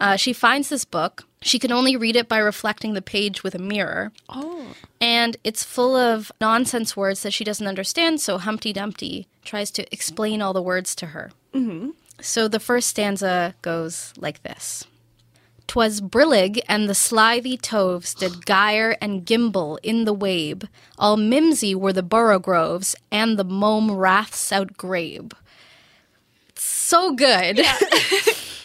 uh, 0.00 0.16
she 0.16 0.32
finds 0.32 0.68
this 0.68 0.84
book. 0.84 1.24
She 1.46 1.60
can 1.60 1.70
only 1.70 1.96
read 1.96 2.16
it 2.16 2.28
by 2.28 2.38
reflecting 2.38 2.94
the 2.94 3.00
page 3.00 3.44
with 3.44 3.54
a 3.54 3.60
mirror. 3.60 4.10
Oh. 4.28 4.74
And 5.00 5.36
it's 5.44 5.62
full 5.62 5.94
of 5.94 6.32
nonsense 6.40 6.96
words 6.96 7.22
that 7.22 7.32
she 7.32 7.44
doesn't 7.44 7.68
understand, 7.68 8.20
so 8.20 8.36
Humpty 8.36 8.72
Dumpty 8.72 9.28
tries 9.44 9.70
to 9.70 9.92
explain 9.92 10.42
all 10.42 10.52
the 10.52 10.60
words 10.60 10.96
to 10.96 11.06
her. 11.06 11.30
Mm-hmm. 11.54 11.90
So 12.20 12.48
the 12.48 12.58
first 12.58 12.88
stanza 12.88 13.54
goes 13.62 14.12
like 14.18 14.42
this. 14.42 14.88
Twas 15.68 16.00
brillig 16.00 16.58
and 16.68 16.88
the 16.88 16.96
slithy 16.96 17.56
toves 17.56 18.12
did 18.12 18.44
gyre 18.46 18.96
and 19.00 19.24
gimble 19.24 19.78
in 19.84 20.04
the 20.04 20.12
wabe. 20.12 20.64
All 20.98 21.16
mimsy 21.16 21.76
were 21.76 21.92
the 21.92 22.02
borogoves 22.02 22.96
and 23.12 23.38
the 23.38 23.44
mome 23.44 23.92
raths 23.92 24.50
outgrabe. 24.50 25.32
So 26.56 27.14
good. 27.14 27.58
Yeah. 27.58 27.78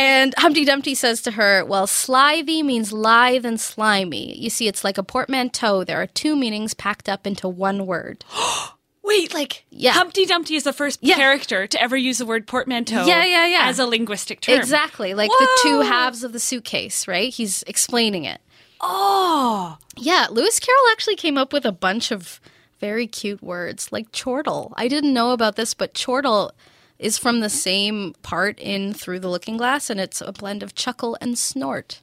And 0.00 0.32
Humpty 0.38 0.64
Dumpty 0.64 0.94
says 0.94 1.20
to 1.22 1.32
her, 1.32 1.62
Well, 1.62 1.86
slithy 1.86 2.62
means 2.62 2.90
lithe 2.90 3.44
and 3.44 3.60
slimy. 3.60 4.34
You 4.38 4.48
see, 4.48 4.66
it's 4.66 4.82
like 4.82 4.96
a 4.96 5.02
portmanteau. 5.02 5.84
There 5.84 6.00
are 6.00 6.06
two 6.06 6.34
meanings 6.36 6.72
packed 6.72 7.06
up 7.06 7.26
into 7.26 7.50
one 7.50 7.84
word. 7.84 8.24
Wait, 9.02 9.34
like 9.34 9.66
yeah. 9.68 9.92
Humpty 9.92 10.24
Dumpty 10.24 10.54
is 10.54 10.64
the 10.64 10.72
first 10.72 11.00
yeah. 11.02 11.16
character 11.16 11.66
to 11.66 11.82
ever 11.82 11.98
use 11.98 12.16
the 12.16 12.24
word 12.24 12.46
portmanteau 12.46 13.04
yeah, 13.04 13.26
yeah, 13.26 13.46
yeah. 13.46 13.66
as 13.66 13.78
a 13.78 13.84
linguistic 13.84 14.40
term. 14.40 14.58
Exactly. 14.58 15.12
Like 15.12 15.30
Whoa. 15.30 15.38
the 15.38 15.58
two 15.62 15.80
halves 15.82 16.24
of 16.24 16.32
the 16.32 16.40
suitcase, 16.40 17.06
right? 17.06 17.30
He's 17.30 17.62
explaining 17.64 18.24
it. 18.24 18.40
Oh. 18.80 19.76
Yeah, 19.98 20.28
Lewis 20.30 20.58
Carroll 20.58 20.92
actually 20.92 21.16
came 21.16 21.36
up 21.36 21.52
with 21.52 21.66
a 21.66 21.72
bunch 21.72 22.10
of 22.10 22.40
very 22.78 23.06
cute 23.06 23.42
words, 23.42 23.92
like 23.92 24.12
chortle. 24.12 24.72
I 24.76 24.88
didn't 24.88 25.12
know 25.12 25.32
about 25.32 25.56
this, 25.56 25.74
but 25.74 25.92
chortle 25.92 26.52
is 27.00 27.18
from 27.18 27.40
the 27.40 27.50
same 27.50 28.14
part 28.22 28.58
in 28.60 28.92
Through 28.92 29.20
the 29.20 29.28
Looking 29.28 29.56
Glass, 29.56 29.90
and 29.90 29.98
it's 29.98 30.20
a 30.20 30.32
blend 30.32 30.62
of 30.62 30.74
chuckle 30.74 31.16
and 31.20 31.38
snort. 31.38 32.00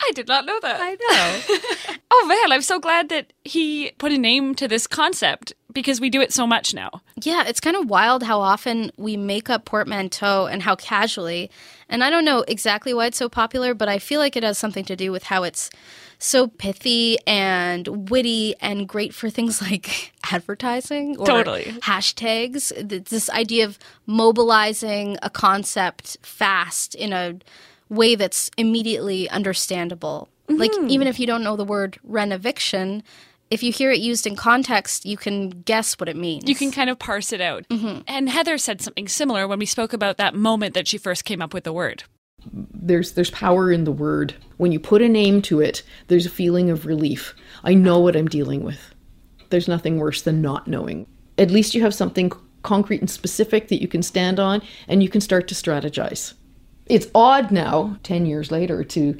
I 0.00 0.12
did 0.14 0.28
not 0.28 0.44
know 0.44 0.58
that. 0.60 0.80
I 0.80 0.96
know. 1.00 1.96
Oh 2.16 2.26
man, 2.26 2.52
I'm 2.52 2.62
so 2.62 2.78
glad 2.78 3.08
that 3.08 3.32
he 3.42 3.90
put 3.98 4.12
a 4.12 4.18
name 4.18 4.54
to 4.54 4.68
this 4.68 4.86
concept 4.86 5.52
because 5.72 6.00
we 6.00 6.10
do 6.10 6.20
it 6.20 6.32
so 6.32 6.46
much 6.46 6.72
now. 6.72 7.02
Yeah, 7.20 7.42
it's 7.44 7.58
kind 7.58 7.74
of 7.76 7.90
wild 7.90 8.22
how 8.22 8.40
often 8.40 8.92
we 8.96 9.16
make 9.16 9.50
up 9.50 9.64
portmanteau 9.64 10.46
and 10.46 10.62
how 10.62 10.76
casually. 10.76 11.50
And 11.88 12.04
I 12.04 12.10
don't 12.10 12.24
know 12.24 12.44
exactly 12.46 12.94
why 12.94 13.06
it's 13.06 13.18
so 13.18 13.28
popular, 13.28 13.74
but 13.74 13.88
I 13.88 13.98
feel 13.98 14.20
like 14.20 14.36
it 14.36 14.44
has 14.44 14.58
something 14.58 14.84
to 14.84 14.94
do 14.94 15.10
with 15.10 15.24
how 15.24 15.42
it's 15.42 15.70
so 16.24 16.48
pithy 16.48 17.18
and 17.26 18.08
witty 18.08 18.54
and 18.60 18.88
great 18.88 19.14
for 19.14 19.28
things 19.28 19.60
like 19.70 20.12
advertising 20.32 21.16
or 21.18 21.26
Totally. 21.26 21.64
hashtags. 21.82 22.72
This 23.08 23.28
idea 23.30 23.64
of 23.64 23.78
mobilizing 24.06 25.18
a 25.22 25.30
concept 25.30 26.16
fast 26.22 26.94
in 26.94 27.12
a 27.12 27.38
way 27.88 28.14
that's 28.14 28.50
immediately 28.56 29.28
understandable. 29.28 30.28
Like, 30.48 30.72
mm-hmm. 30.72 30.90
even 30.90 31.06
if 31.06 31.18
you 31.18 31.26
don't 31.26 31.42
know 31.42 31.56
the 31.56 31.64
word 31.64 31.98
renoviction, 32.08 33.02
if 33.50 33.62
you 33.62 33.72
hear 33.72 33.90
it 33.90 34.00
used 34.00 34.26
in 34.26 34.36
context, 34.36 35.06
you 35.06 35.16
can 35.16 35.50
guess 35.50 35.94
what 35.94 36.08
it 36.08 36.16
means. 36.16 36.48
You 36.48 36.54
can 36.54 36.70
kind 36.70 36.90
of 36.90 36.98
parse 36.98 37.32
it 37.32 37.40
out. 37.40 37.66
Mm-hmm. 37.68 38.00
And 38.06 38.28
Heather 38.28 38.58
said 38.58 38.82
something 38.82 39.08
similar 39.08 39.48
when 39.48 39.58
we 39.58 39.66
spoke 39.66 39.92
about 39.92 40.18
that 40.18 40.34
moment 40.34 40.74
that 40.74 40.86
she 40.88 40.98
first 40.98 41.24
came 41.24 41.40
up 41.40 41.54
with 41.54 41.64
the 41.64 41.72
word. 41.72 42.04
There's 42.54 43.12
there's 43.12 43.30
power 43.30 43.72
in 43.72 43.84
the 43.84 43.92
word. 43.92 44.34
When 44.56 44.72
you 44.72 44.78
put 44.78 45.02
a 45.02 45.08
name 45.08 45.42
to 45.42 45.60
it, 45.60 45.82
there's 46.08 46.26
a 46.26 46.30
feeling 46.30 46.70
of 46.70 46.86
relief. 46.86 47.34
I 47.62 47.74
know 47.74 47.98
what 47.98 48.16
I'm 48.16 48.28
dealing 48.28 48.62
with. 48.62 48.94
There's 49.50 49.68
nothing 49.68 49.98
worse 49.98 50.22
than 50.22 50.42
not 50.42 50.68
knowing. 50.68 51.06
At 51.38 51.50
least 51.50 51.74
you 51.74 51.82
have 51.82 51.94
something 51.94 52.30
concrete 52.62 53.00
and 53.00 53.10
specific 53.10 53.68
that 53.68 53.82
you 53.82 53.88
can 53.88 54.02
stand 54.02 54.38
on 54.38 54.62
and 54.88 55.02
you 55.02 55.08
can 55.08 55.20
start 55.20 55.48
to 55.48 55.54
strategize. 55.54 56.34
It's 56.86 57.08
odd 57.14 57.50
now, 57.50 57.98
10 58.02 58.26
years 58.26 58.50
later, 58.50 58.84
to 58.84 59.18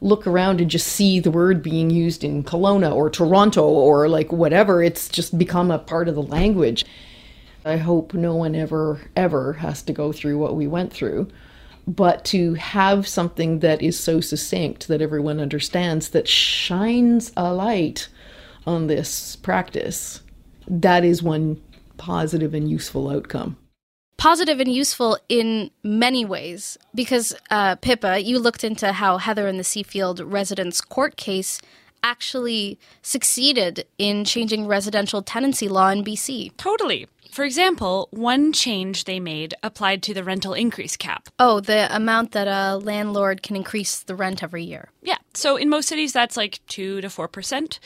look 0.00 0.26
around 0.26 0.60
and 0.60 0.70
just 0.70 0.86
see 0.86 1.20
the 1.20 1.30
word 1.30 1.62
being 1.62 1.90
used 1.90 2.24
in 2.24 2.42
Kelowna 2.42 2.94
or 2.94 3.10
Toronto 3.10 3.64
or 3.64 4.08
like 4.08 4.32
whatever. 4.32 4.82
It's 4.82 5.08
just 5.08 5.36
become 5.36 5.70
a 5.70 5.78
part 5.78 6.08
of 6.08 6.14
the 6.14 6.22
language. 6.22 6.84
I 7.64 7.76
hope 7.76 8.14
no 8.14 8.34
one 8.34 8.54
ever, 8.54 9.00
ever 9.16 9.54
has 9.54 9.82
to 9.82 9.92
go 9.92 10.12
through 10.12 10.38
what 10.38 10.56
we 10.56 10.66
went 10.66 10.92
through. 10.92 11.28
But 11.90 12.24
to 12.26 12.54
have 12.54 13.08
something 13.08 13.58
that 13.60 13.82
is 13.82 13.98
so 13.98 14.20
succinct 14.20 14.86
that 14.86 15.02
everyone 15.02 15.40
understands 15.40 16.10
that 16.10 16.28
shines 16.28 17.32
a 17.36 17.52
light 17.52 18.08
on 18.64 18.86
this 18.86 19.34
practice, 19.36 20.22
that 20.68 21.04
is 21.04 21.22
one 21.22 21.60
positive 21.96 22.54
and 22.54 22.70
useful 22.70 23.10
outcome. 23.10 23.56
positive 24.16 24.60
and 24.60 24.70
useful 24.70 25.18
in 25.30 25.70
many 25.82 26.26
ways 26.26 26.76
because 26.94 27.34
uh, 27.50 27.74
Pippa, 27.76 28.20
you 28.20 28.38
looked 28.38 28.62
into 28.62 28.92
how 28.92 29.16
Heather 29.16 29.48
and 29.48 29.58
the 29.58 29.64
Seafield 29.64 30.20
residents 30.22 30.82
court 30.82 31.16
case 31.16 31.58
actually 32.02 32.78
succeeded 33.02 33.86
in 33.96 34.24
changing 34.24 34.66
residential 34.66 35.22
tenancy 35.22 35.68
law 35.68 35.88
in 35.88 36.04
BC. 36.04 36.54
Totally. 36.58 37.08
For 37.30 37.44
example, 37.44 38.08
one 38.10 38.52
change 38.52 39.04
they 39.04 39.20
made 39.20 39.54
applied 39.62 40.02
to 40.04 40.14
the 40.14 40.24
rental 40.24 40.52
increase 40.52 40.96
cap. 40.96 41.28
Oh, 41.38 41.60
the 41.60 41.94
amount 41.94 42.32
that 42.32 42.48
a 42.48 42.76
landlord 42.76 43.42
can 43.42 43.56
increase 43.56 44.00
the 44.00 44.16
rent 44.16 44.42
every 44.42 44.64
year. 44.64 44.90
Yeah. 45.02 45.18
So 45.34 45.56
in 45.56 45.68
most 45.68 45.88
cities, 45.88 46.12
that's 46.12 46.36
like 46.36 46.60
2 46.66 47.00
to 47.00 47.08
4%. 47.08 47.78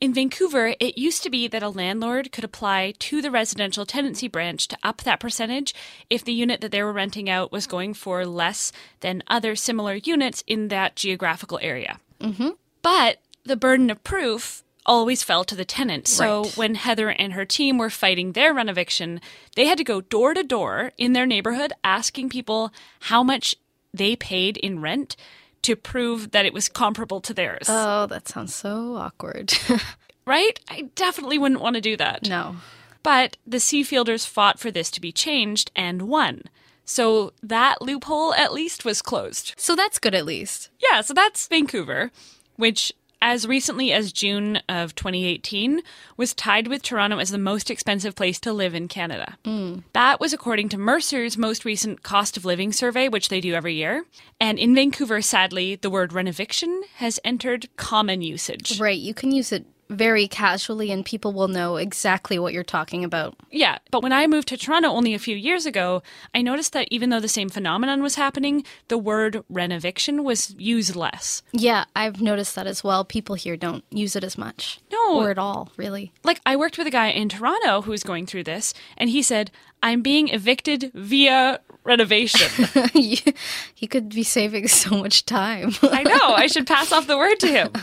In 0.00 0.14
Vancouver, 0.14 0.74
it 0.78 0.96
used 0.96 1.24
to 1.24 1.30
be 1.30 1.48
that 1.48 1.62
a 1.62 1.68
landlord 1.68 2.30
could 2.30 2.44
apply 2.44 2.94
to 3.00 3.20
the 3.20 3.32
residential 3.32 3.84
tenancy 3.84 4.28
branch 4.28 4.68
to 4.68 4.78
up 4.82 4.98
that 4.98 5.18
percentage 5.18 5.74
if 6.08 6.24
the 6.24 6.32
unit 6.32 6.60
that 6.60 6.70
they 6.70 6.82
were 6.82 6.92
renting 6.92 7.28
out 7.28 7.50
was 7.50 7.66
going 7.66 7.94
for 7.94 8.24
less 8.24 8.70
than 9.00 9.24
other 9.26 9.56
similar 9.56 9.94
units 9.94 10.44
in 10.46 10.68
that 10.68 10.94
geographical 10.94 11.58
area. 11.60 11.98
Mm-hmm. 12.20 12.50
But 12.82 13.18
the 13.44 13.56
burden 13.56 13.90
of 13.90 14.04
proof 14.04 14.62
always 14.88 15.22
fell 15.22 15.44
to 15.44 15.54
the 15.54 15.64
tenant. 15.64 16.08
So 16.08 16.42
Right. 16.42 16.56
when 16.56 16.74
Heather 16.74 17.10
and 17.10 17.34
her 17.34 17.44
team 17.44 17.78
were 17.78 17.90
fighting 17.90 18.32
their 18.32 18.52
rent 18.52 18.68
eviction, 18.70 19.20
they 19.54 19.66
had 19.66 19.78
to 19.78 19.84
go 19.84 20.00
door 20.00 20.34
to 20.34 20.42
door 20.42 20.90
in 20.98 21.12
their 21.12 21.26
neighborhood 21.26 21.72
asking 21.84 22.30
people 22.30 22.72
how 23.02 23.22
much 23.22 23.54
they 23.94 24.16
paid 24.16 24.56
in 24.56 24.80
rent 24.80 25.14
to 25.62 25.76
prove 25.76 26.30
that 26.32 26.46
it 26.46 26.52
was 26.52 26.68
comparable 26.68 27.20
to 27.20 27.34
theirs. 27.34 27.66
Oh, 27.68 28.06
that 28.06 28.26
sounds 28.28 28.54
so 28.54 28.96
awkward. 28.96 29.52
right? 30.24 30.58
I 30.68 30.82
definitely 30.94 31.38
wouldn't 31.38 31.60
want 31.60 31.74
to 31.76 31.80
do 31.80 31.96
that. 31.96 32.28
no. 32.28 32.56
But 33.04 33.36
the 33.46 33.58
Seafielders 33.58 34.26
fought 34.26 34.58
for 34.58 34.70
this 34.72 34.90
to 34.90 35.00
be 35.00 35.12
changed 35.12 35.70
and 35.76 36.02
won. 36.02 36.42
So 36.84 37.32
that 37.42 37.80
loophole 37.80 38.34
at 38.34 38.52
least 38.52 38.84
was 38.84 39.02
closed. 39.02 39.54
So 39.56 39.76
that's 39.76 39.98
good 40.00 40.14
at 40.14 40.26
least. 40.26 40.68
Yeah, 40.80 41.00
so 41.02 41.14
that's 41.14 41.46
Vancouver, 41.46 42.10
which 42.56 42.92
as 43.20 43.46
recently 43.46 43.92
as 43.92 44.12
June 44.12 44.60
of 44.68 44.94
2018 44.94 45.82
was 46.16 46.34
tied 46.34 46.68
with 46.68 46.82
Toronto 46.82 47.18
as 47.18 47.30
the 47.30 47.38
most 47.38 47.70
expensive 47.70 48.14
place 48.14 48.38
to 48.40 48.52
live 48.52 48.74
in 48.74 48.88
Canada. 48.88 49.36
Hmm. 49.44 49.78
That 49.92 50.20
was 50.20 50.32
according 50.32 50.68
to 50.70 50.78
Mercer's 50.78 51.36
most 51.36 51.64
recent 51.64 52.02
cost 52.02 52.36
of 52.36 52.44
living 52.44 52.72
survey, 52.72 53.08
which 53.08 53.28
they 53.28 53.40
do 53.40 53.54
every 53.54 53.74
year. 53.74 54.04
And 54.40 54.58
in 54.58 54.74
Vancouver, 54.74 55.20
sadly, 55.22 55.76
the 55.76 55.90
word 55.90 56.12
renoviction 56.12 56.82
has 56.96 57.18
entered 57.24 57.68
common 57.76 58.22
usage. 58.22 58.78
Right. 58.80 58.98
You 58.98 59.14
can 59.14 59.32
use 59.32 59.52
it 59.52 59.66
very 59.88 60.28
casually 60.28 60.90
and 60.90 61.04
people 61.04 61.32
will 61.32 61.48
know 61.48 61.76
exactly 61.76 62.38
what 62.38 62.52
you're 62.52 62.62
talking 62.62 63.04
about. 63.04 63.34
Yeah, 63.50 63.78
but 63.90 64.02
when 64.02 64.12
I 64.12 64.26
moved 64.26 64.48
to 64.48 64.56
Toronto 64.56 64.88
only 64.88 65.14
a 65.14 65.18
few 65.18 65.36
years 65.36 65.66
ago, 65.66 66.02
I 66.34 66.42
noticed 66.42 66.72
that 66.72 66.88
even 66.90 67.10
though 67.10 67.20
the 67.20 67.28
same 67.28 67.48
phenomenon 67.48 68.02
was 68.02 68.16
happening, 68.16 68.64
the 68.88 68.98
word 68.98 69.42
renoviction 69.50 70.24
was 70.24 70.54
used 70.58 70.94
less. 70.94 71.42
Yeah, 71.52 71.84
I've 71.96 72.20
noticed 72.20 72.54
that 72.54 72.66
as 72.66 72.84
well. 72.84 73.04
People 73.04 73.34
here 73.34 73.56
don't 73.56 73.84
use 73.90 74.16
it 74.16 74.24
as 74.24 74.36
much. 74.36 74.80
No. 74.92 75.20
Or 75.20 75.30
at 75.30 75.38
all, 75.38 75.72
really. 75.76 76.12
Like, 76.22 76.40
I 76.44 76.56
worked 76.56 76.78
with 76.78 76.86
a 76.86 76.90
guy 76.90 77.08
in 77.08 77.28
Toronto 77.28 77.82
who 77.82 77.90
was 77.90 78.02
going 78.02 78.26
through 78.26 78.44
this, 78.44 78.74
and 78.96 79.10
he 79.10 79.22
said, 79.22 79.50
I'm 79.82 80.02
being 80.02 80.28
evicted 80.28 80.90
via 80.94 81.60
renovation. 81.84 82.66
he 82.92 83.86
could 83.86 84.10
be 84.10 84.22
saving 84.22 84.68
so 84.68 84.96
much 84.96 85.24
time. 85.24 85.72
I 85.82 86.02
know, 86.02 86.34
I 86.34 86.46
should 86.46 86.66
pass 86.66 86.92
off 86.92 87.06
the 87.06 87.16
word 87.16 87.40
to 87.40 87.48
him. 87.48 87.72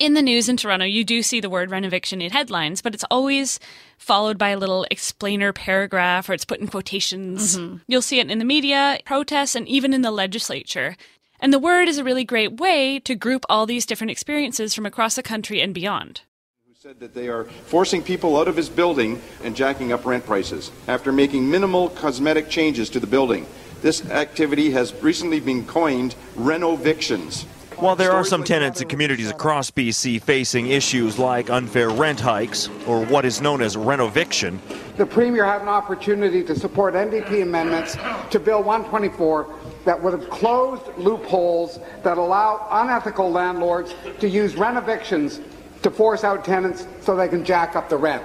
In 0.00 0.14
the 0.14 0.22
news 0.22 0.48
in 0.48 0.56
Toronto, 0.56 0.86
you 0.86 1.04
do 1.04 1.22
see 1.22 1.40
the 1.40 1.50
word 1.50 1.68
renoviction 1.68 2.22
in 2.22 2.30
headlines, 2.30 2.80
but 2.80 2.94
it's 2.94 3.04
always 3.10 3.60
followed 3.98 4.38
by 4.38 4.48
a 4.48 4.56
little 4.56 4.86
explainer 4.90 5.52
paragraph 5.52 6.26
or 6.26 6.32
it's 6.32 6.46
put 6.46 6.58
in 6.58 6.68
quotations. 6.68 7.58
Mm-hmm. 7.58 7.76
You'll 7.86 8.00
see 8.00 8.18
it 8.18 8.30
in 8.30 8.38
the 8.38 8.46
media, 8.46 8.98
protests, 9.04 9.54
and 9.54 9.68
even 9.68 9.92
in 9.92 10.00
the 10.00 10.10
legislature. 10.10 10.96
And 11.38 11.52
the 11.52 11.58
word 11.58 11.86
is 11.86 11.98
a 11.98 12.04
really 12.04 12.24
great 12.24 12.56
way 12.56 12.98
to 13.00 13.14
group 13.14 13.44
all 13.50 13.66
these 13.66 13.84
different 13.84 14.10
experiences 14.10 14.74
from 14.74 14.86
across 14.86 15.16
the 15.16 15.22
country 15.22 15.60
and 15.60 15.74
beyond. 15.74 16.22
Who 16.66 16.72
said 16.74 16.98
that 17.00 17.12
they 17.12 17.28
are 17.28 17.44
forcing 17.44 18.02
people 18.02 18.38
out 18.38 18.48
of 18.48 18.56
his 18.56 18.70
building 18.70 19.20
and 19.44 19.54
jacking 19.54 19.92
up 19.92 20.06
rent 20.06 20.24
prices 20.24 20.70
after 20.88 21.12
making 21.12 21.50
minimal 21.50 21.90
cosmetic 21.90 22.48
changes 22.48 22.88
to 22.88 23.00
the 23.00 23.06
building. 23.06 23.46
This 23.82 24.02
activity 24.06 24.70
has 24.70 24.94
recently 25.02 25.40
been 25.40 25.66
coined 25.66 26.14
renovictions. 26.36 27.44
While 27.80 27.96
there 27.96 28.12
are 28.12 28.24
some 28.26 28.44
tenants 28.44 28.82
and 28.82 28.90
communities 28.90 29.30
across 29.30 29.70
BC 29.70 30.20
facing 30.20 30.66
issues 30.66 31.18
like 31.18 31.48
unfair 31.48 31.88
rent 31.88 32.20
hikes 32.20 32.68
or 32.86 33.06
what 33.06 33.24
is 33.24 33.40
known 33.40 33.62
as 33.62 33.74
renoviction, 33.74 34.58
the 34.98 35.06
Premier 35.06 35.46
had 35.46 35.62
an 35.62 35.68
opportunity 35.68 36.44
to 36.44 36.54
support 36.54 36.92
NDP 36.92 37.42
amendments 37.42 37.96
to 38.32 38.38
Bill 38.38 38.62
124 38.62 39.46
that 39.86 40.02
would 40.02 40.12
have 40.12 40.28
closed 40.28 40.82
loopholes 40.98 41.78
that 42.02 42.18
allow 42.18 42.68
unethical 42.70 43.30
landlords 43.30 43.94
to 44.18 44.28
use 44.28 44.56
renovictions 44.56 45.40
to 45.82 45.90
force 45.90 46.22
out 46.22 46.44
tenants 46.44 46.86
so 47.00 47.16
they 47.16 47.28
can 47.28 47.42
jack 47.46 47.76
up 47.76 47.88
the 47.88 47.96
rent. 47.96 48.22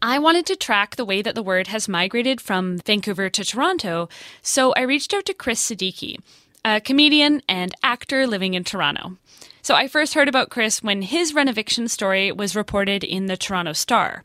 I 0.00 0.20
wanted 0.20 0.46
to 0.46 0.56
track 0.56 0.96
the 0.96 1.04
way 1.04 1.20
that 1.22 1.34
the 1.34 1.42
word 1.42 1.68
has 1.68 1.88
migrated 1.88 2.40
from 2.40 2.78
Vancouver 2.78 3.30
to 3.30 3.44
Toronto, 3.44 4.08
so 4.40 4.72
I 4.74 4.82
reached 4.82 5.14
out 5.14 5.24
to 5.24 5.34
Chris 5.34 5.66
Siddiqui, 5.66 6.18
a 6.64 6.80
comedian 6.80 7.42
and 7.48 7.74
actor 7.82 8.26
living 8.26 8.54
in 8.54 8.64
Toronto. 8.64 9.16
So 9.62 9.74
I 9.74 9.88
first 9.88 10.14
heard 10.14 10.28
about 10.28 10.50
Chris 10.50 10.82
when 10.82 11.02
his 11.02 11.32
renoviction 11.32 11.88
story 11.88 12.32
was 12.32 12.56
reported 12.56 13.04
in 13.04 13.26
the 13.26 13.36
Toronto 13.36 13.72
Star. 13.72 14.24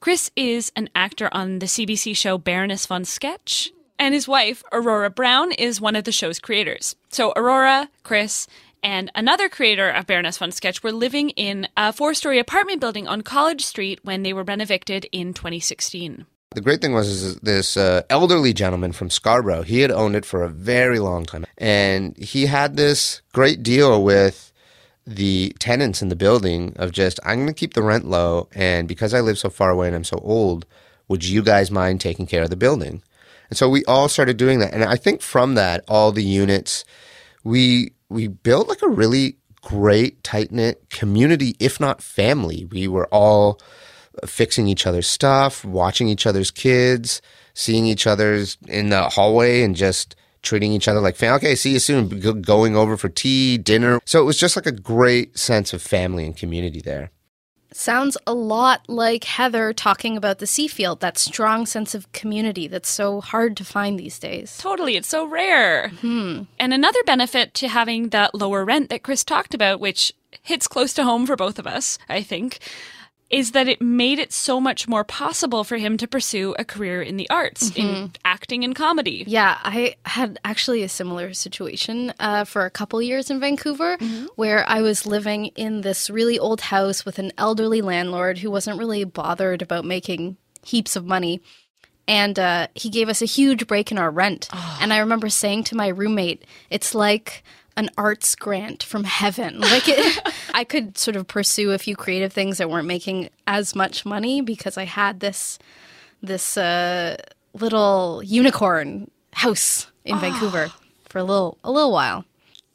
Chris 0.00 0.30
is 0.36 0.70
an 0.76 0.88
actor 0.94 1.28
on 1.32 1.58
the 1.58 1.66
CBC 1.66 2.16
show 2.16 2.38
Baroness 2.38 2.86
von 2.86 3.04
Sketch, 3.04 3.72
and 3.98 4.14
his 4.14 4.28
wife, 4.28 4.62
Aurora 4.72 5.10
Browne, 5.10 5.52
is 5.52 5.80
one 5.80 5.96
of 5.96 6.04
the 6.04 6.12
show's 6.12 6.38
creators. 6.38 6.94
So 7.08 7.32
Aurora, 7.34 7.90
Chris, 8.04 8.46
and 8.82 9.10
another 9.14 9.48
creator 9.48 9.90
of 9.90 10.06
Baroness 10.06 10.38
von 10.38 10.52
Sketch 10.52 10.82
were 10.82 10.92
living 10.92 11.30
in 11.30 11.68
a 11.76 11.92
four 11.92 12.14
story 12.14 12.38
apartment 12.38 12.80
building 12.80 13.08
on 13.08 13.22
College 13.22 13.64
Street 13.64 14.00
when 14.04 14.22
they 14.22 14.32
were 14.32 14.44
renovicted 14.44 15.06
in 15.10 15.34
2016. 15.34 16.26
The 16.52 16.62
great 16.62 16.80
thing 16.80 16.94
was 16.94 17.08
is 17.08 17.36
this 17.36 17.76
uh, 17.76 18.02
elderly 18.08 18.54
gentleman 18.54 18.92
from 18.92 19.10
Scarborough. 19.10 19.62
He 19.62 19.80
had 19.80 19.90
owned 19.90 20.16
it 20.16 20.24
for 20.24 20.42
a 20.42 20.48
very 20.48 20.98
long 20.98 21.26
time, 21.26 21.44
and 21.58 22.16
he 22.16 22.46
had 22.46 22.76
this 22.76 23.20
great 23.34 23.62
deal 23.62 24.02
with 24.02 24.50
the 25.06 25.54
tenants 25.58 26.00
in 26.00 26.08
the 26.08 26.16
building 26.16 26.72
of 26.76 26.92
just 26.92 27.20
I'm 27.22 27.36
going 27.36 27.48
to 27.48 27.52
keep 27.52 27.74
the 27.74 27.82
rent 27.82 28.06
low, 28.06 28.48
and 28.54 28.88
because 28.88 29.12
I 29.12 29.20
live 29.20 29.38
so 29.38 29.50
far 29.50 29.70
away 29.70 29.88
and 29.88 29.96
I'm 29.96 30.04
so 30.04 30.20
old, 30.24 30.64
would 31.06 31.22
you 31.22 31.42
guys 31.42 31.70
mind 31.70 32.00
taking 32.00 32.26
care 32.26 32.42
of 32.42 32.50
the 32.50 32.56
building? 32.56 33.02
And 33.50 33.58
so 33.58 33.68
we 33.68 33.84
all 33.84 34.08
started 34.08 34.38
doing 34.38 34.58
that, 34.60 34.72
and 34.72 34.84
I 34.84 34.96
think 34.96 35.20
from 35.20 35.54
that, 35.54 35.84
all 35.86 36.12
the 36.12 36.24
units 36.24 36.84
we 37.44 37.92
we 38.08 38.26
built 38.26 38.68
like 38.68 38.80
a 38.80 38.88
really 38.88 39.36
great 39.60 40.24
tight 40.24 40.50
knit 40.50 40.88
community, 40.88 41.56
if 41.60 41.78
not 41.78 42.02
family. 42.02 42.64
We 42.64 42.88
were 42.88 43.06
all 43.08 43.60
fixing 44.26 44.68
each 44.68 44.86
other's 44.86 45.08
stuff, 45.08 45.64
watching 45.64 46.08
each 46.08 46.26
other's 46.26 46.50
kids, 46.50 47.20
seeing 47.54 47.86
each 47.86 48.06
other's 48.06 48.56
in 48.66 48.90
the 48.90 49.08
hallway, 49.08 49.62
and 49.62 49.76
just 49.76 50.16
treating 50.42 50.72
each 50.72 50.88
other 50.88 51.00
like 51.00 51.16
family. 51.16 51.36
Okay, 51.36 51.54
see 51.54 51.72
you 51.72 51.78
soon. 51.78 52.40
Going 52.40 52.76
over 52.76 52.96
for 52.96 53.08
tea, 53.08 53.58
dinner. 53.58 54.00
So 54.04 54.20
it 54.20 54.24
was 54.24 54.38
just 54.38 54.56
like 54.56 54.66
a 54.66 54.72
great 54.72 55.38
sense 55.38 55.72
of 55.72 55.82
family 55.82 56.24
and 56.24 56.36
community 56.36 56.80
there. 56.80 57.10
Sounds 57.72 58.16
a 58.26 58.32
lot 58.32 58.88
like 58.88 59.24
Heather 59.24 59.74
talking 59.74 60.16
about 60.16 60.38
the 60.38 60.46
Seafield, 60.46 61.00
that 61.00 61.18
strong 61.18 61.66
sense 61.66 61.94
of 61.94 62.10
community 62.12 62.66
that's 62.66 62.88
so 62.88 63.20
hard 63.20 63.58
to 63.58 63.64
find 63.64 63.98
these 63.98 64.18
days. 64.18 64.56
Totally, 64.56 64.96
it's 64.96 65.08
so 65.08 65.26
rare. 65.26 65.90
Hmm. 66.00 66.44
And 66.58 66.72
another 66.72 67.02
benefit 67.04 67.52
to 67.54 67.68
having 67.68 68.08
that 68.08 68.34
lower 68.34 68.64
rent 68.64 68.88
that 68.88 69.02
Chris 69.02 69.22
talked 69.22 69.52
about, 69.52 69.80
which 69.80 70.14
hits 70.42 70.66
close 70.66 70.94
to 70.94 71.04
home 71.04 71.26
for 71.26 71.36
both 71.36 71.58
of 71.58 71.66
us, 71.66 71.98
I 72.08 72.22
think, 72.22 72.58
is 73.30 73.52
that 73.52 73.68
it 73.68 73.82
made 73.82 74.18
it 74.18 74.32
so 74.32 74.58
much 74.60 74.88
more 74.88 75.04
possible 75.04 75.62
for 75.62 75.76
him 75.76 75.96
to 75.98 76.08
pursue 76.08 76.54
a 76.58 76.64
career 76.64 77.02
in 77.02 77.16
the 77.16 77.28
arts, 77.28 77.70
in 77.76 78.12
acting 78.24 78.64
and 78.64 78.74
comedy. 78.74 79.24
Yeah, 79.26 79.58
I 79.62 79.96
had 80.06 80.38
actually 80.44 80.82
a 80.82 80.88
similar 80.88 81.34
situation 81.34 82.12
uh, 82.18 82.44
for 82.44 82.64
a 82.64 82.70
couple 82.70 83.02
years 83.02 83.30
in 83.30 83.38
Vancouver 83.38 83.98
where 84.36 84.66
I 84.68 84.80
was 84.80 85.04
living 85.04 85.46
in 85.56 85.82
this 85.82 86.08
really 86.08 86.38
old 86.38 86.62
house 86.62 87.04
with 87.04 87.18
an 87.18 87.32
elderly 87.36 87.82
landlord 87.82 88.38
who 88.38 88.50
wasn't 88.50 88.78
really 88.78 89.04
bothered 89.04 89.60
about 89.60 89.84
making 89.84 90.38
heaps 90.64 90.96
of 90.96 91.04
money. 91.04 91.42
And 92.06 92.38
uh, 92.38 92.68
he 92.74 92.88
gave 92.88 93.10
us 93.10 93.20
a 93.20 93.26
huge 93.26 93.66
break 93.66 93.92
in 93.92 93.98
our 93.98 94.10
rent. 94.10 94.48
And 94.80 94.94
I 94.94 94.98
remember 95.00 95.28
saying 95.28 95.64
to 95.64 95.76
my 95.76 95.88
roommate, 95.88 96.46
it's 96.70 96.94
like 96.94 97.44
an 97.78 97.88
arts 97.96 98.34
grant 98.34 98.82
from 98.82 99.04
heaven. 99.04 99.60
Like 99.60 99.88
it, 99.88 100.20
I 100.54 100.64
could 100.64 100.98
sort 100.98 101.16
of 101.16 101.26
pursue 101.26 101.70
a 101.70 101.78
few 101.78 101.96
creative 101.96 102.32
things 102.32 102.58
that 102.58 102.68
weren't 102.68 102.88
making 102.88 103.30
as 103.46 103.74
much 103.74 104.04
money 104.04 104.40
because 104.42 104.76
I 104.76 104.84
had 104.84 105.20
this 105.20 105.58
this 106.20 106.56
uh, 106.56 107.16
little 107.54 108.20
unicorn 108.24 109.10
house 109.32 109.86
in 110.04 110.18
Vancouver 110.18 110.70
for 111.08 111.18
a 111.20 111.24
little 111.24 111.56
a 111.62 111.70
little 111.70 111.92
while. 111.92 112.24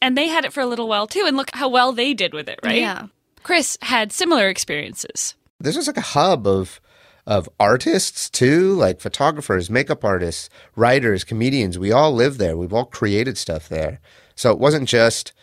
And 0.02 0.18
they 0.18 0.28
had 0.28 0.46
it 0.46 0.54
for 0.54 0.62
a 0.62 0.66
little 0.66 0.88
while 0.88 1.08
too, 1.08 1.24
and 1.28 1.38
look 1.38 1.52
how 1.54 1.70
well 1.70 1.92
they 1.92 2.14
did 2.14 2.34
with 2.34 2.50
it, 2.50 2.60
right? 2.64 2.80
Yeah. 2.80 3.08
Chris 3.44 3.78
had 3.82 4.12
similar 4.12 4.48
experiences. 4.48 5.36
this 5.60 5.76
was 5.76 5.88
like 5.88 5.98
a 5.98 6.02
hub 6.02 6.48
of 6.48 6.80
of 7.26 7.48
artists 7.60 8.30
too, 8.30 8.74
like 8.74 9.00
photographers, 9.02 9.70
makeup 9.70 10.04
artists, 10.04 10.50
writers, 10.76 11.24
comedians. 11.24 11.78
We 11.80 11.92
all 11.92 12.14
live 12.14 12.38
there. 12.38 12.58
We've 12.58 12.74
all 12.74 12.86
created 12.86 13.38
stuff 13.38 13.70
there. 13.70 14.00
So 14.36 14.52
it 14.52 14.60
wasn't 14.60 14.90
just 14.90 15.34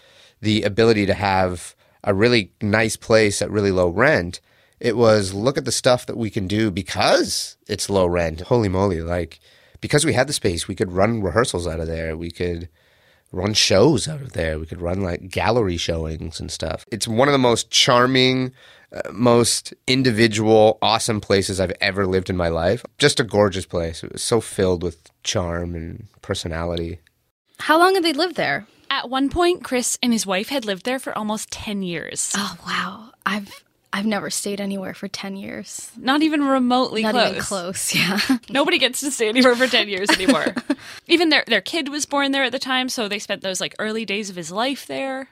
the 0.40 0.62
ability 0.62 1.06
to 1.06 1.14
have 1.14 1.74
a 2.02 2.14
really 2.14 2.52
nice 2.62 2.96
place 2.96 3.42
at 3.42 3.50
really 3.50 3.70
low 3.70 3.88
rent. 3.88 4.40
It 4.78 4.96
was 4.96 5.34
look 5.34 5.58
at 5.58 5.66
the 5.66 5.72
stuff 5.72 6.06
that 6.06 6.16
we 6.16 6.30
can 6.30 6.46
do 6.46 6.70
because 6.70 7.56
it's 7.68 7.90
low 7.90 8.06
rent. 8.06 8.42
Holy 8.42 8.68
moly, 8.68 9.02
like 9.02 9.40
because 9.80 10.04
we 10.04 10.14
had 10.14 10.26
the 10.26 10.32
space, 10.32 10.68
we 10.68 10.74
could 10.74 10.92
run 10.92 11.22
rehearsals 11.22 11.66
out 11.66 11.80
of 11.80 11.86
there. 11.86 12.16
We 12.16 12.30
could 12.30 12.68
run 13.32 13.54
shows 13.54 14.08
out 14.08 14.20
of 14.20 14.32
there. 14.32 14.58
We 14.58 14.66
could 14.66 14.80
run 14.80 15.02
like 15.02 15.30
gallery 15.30 15.76
showings 15.76 16.40
and 16.40 16.50
stuff. 16.50 16.84
It's 16.90 17.06
one 17.06 17.28
of 17.28 17.32
the 17.32 17.38
most 17.38 17.70
charming, 17.70 18.52
uh, 18.92 19.10
most 19.12 19.72
individual, 19.86 20.78
awesome 20.82 21.20
places 21.20 21.60
I've 21.60 21.76
ever 21.80 22.06
lived 22.06 22.30
in 22.30 22.36
my 22.36 22.48
life. 22.48 22.84
Just 22.98 23.20
a 23.20 23.24
gorgeous 23.24 23.66
place. 23.66 24.02
It 24.02 24.12
was 24.12 24.22
so 24.22 24.40
filled 24.40 24.82
with 24.82 25.10
charm 25.22 25.74
and 25.74 26.06
personality. 26.22 27.00
How 27.58 27.78
long 27.78 27.94
had 27.94 28.02
they 28.02 28.12
lived 28.12 28.36
there? 28.36 28.66
At 28.90 29.08
one 29.08 29.30
point, 29.30 29.62
Chris 29.62 29.96
and 30.02 30.12
his 30.12 30.26
wife 30.26 30.48
had 30.48 30.64
lived 30.64 30.84
there 30.84 30.98
for 30.98 31.16
almost 31.16 31.50
10 31.52 31.82
years. 31.82 32.32
Oh 32.36 32.56
wow. 32.66 33.10
I've 33.24 33.48
I've 33.92 34.06
never 34.06 34.30
stayed 34.30 34.60
anywhere 34.60 34.94
for 34.94 35.08
10 35.08 35.36
years. 35.36 35.90
Not 35.96 36.22
even 36.22 36.42
remotely 36.44 37.02
Not 37.02 37.12
close. 37.14 37.30
even 37.30 37.42
close, 37.42 37.94
yeah. 37.94 38.20
Nobody 38.48 38.78
gets 38.78 39.00
to 39.00 39.10
stay 39.10 39.28
anywhere 39.28 39.56
for 39.56 39.66
10 39.66 39.88
years 39.88 40.08
anymore. 40.10 40.54
even 41.08 41.28
their, 41.30 41.42
their 41.48 41.60
kid 41.60 41.88
was 41.88 42.06
born 42.06 42.30
there 42.32 42.44
at 42.44 42.52
the 42.52 42.58
time, 42.60 42.88
so 42.88 43.08
they 43.08 43.18
spent 43.18 43.42
those 43.42 43.60
like 43.60 43.74
early 43.80 44.04
days 44.04 44.30
of 44.30 44.36
his 44.36 44.52
life 44.52 44.86
there. 44.86 45.28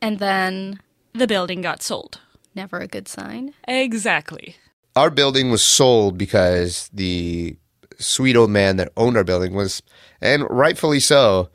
and 0.00 0.18
then 0.20 0.80
The 1.12 1.26
building 1.26 1.60
got 1.60 1.82
sold. 1.82 2.20
never 2.54 2.78
a 2.78 2.86
good 2.86 3.08
sign. 3.08 3.52
Exactly. 3.66 4.56
Our 4.96 5.10
building 5.10 5.50
was 5.50 5.62
sold 5.64 6.16
because 6.16 6.88
the 6.92 7.56
sweet 7.98 8.36
old 8.36 8.50
man 8.50 8.76
that 8.78 8.90
owned 8.96 9.16
our 9.18 9.24
building 9.24 9.54
was, 9.54 9.82
and 10.22 10.46
rightfully 10.48 11.00
so, 11.00 11.50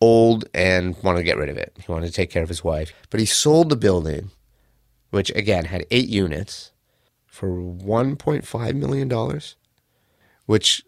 old 0.00 0.44
and 0.54 0.96
wanted 1.02 1.18
to 1.18 1.24
get 1.24 1.36
rid 1.36 1.48
of 1.48 1.56
it. 1.56 1.76
He 1.78 1.90
wanted 1.90 2.06
to 2.06 2.12
take 2.12 2.30
care 2.30 2.42
of 2.42 2.48
his 2.48 2.62
wife. 2.64 2.92
But 3.10 3.20
he 3.20 3.26
sold 3.26 3.68
the 3.68 3.76
building, 3.76 4.30
which 5.10 5.30
again 5.30 5.66
had 5.66 5.86
eight 5.90 6.08
units, 6.08 6.72
for 7.26 7.48
$1.5 7.48 8.74
million, 8.74 9.40
which 10.46 10.82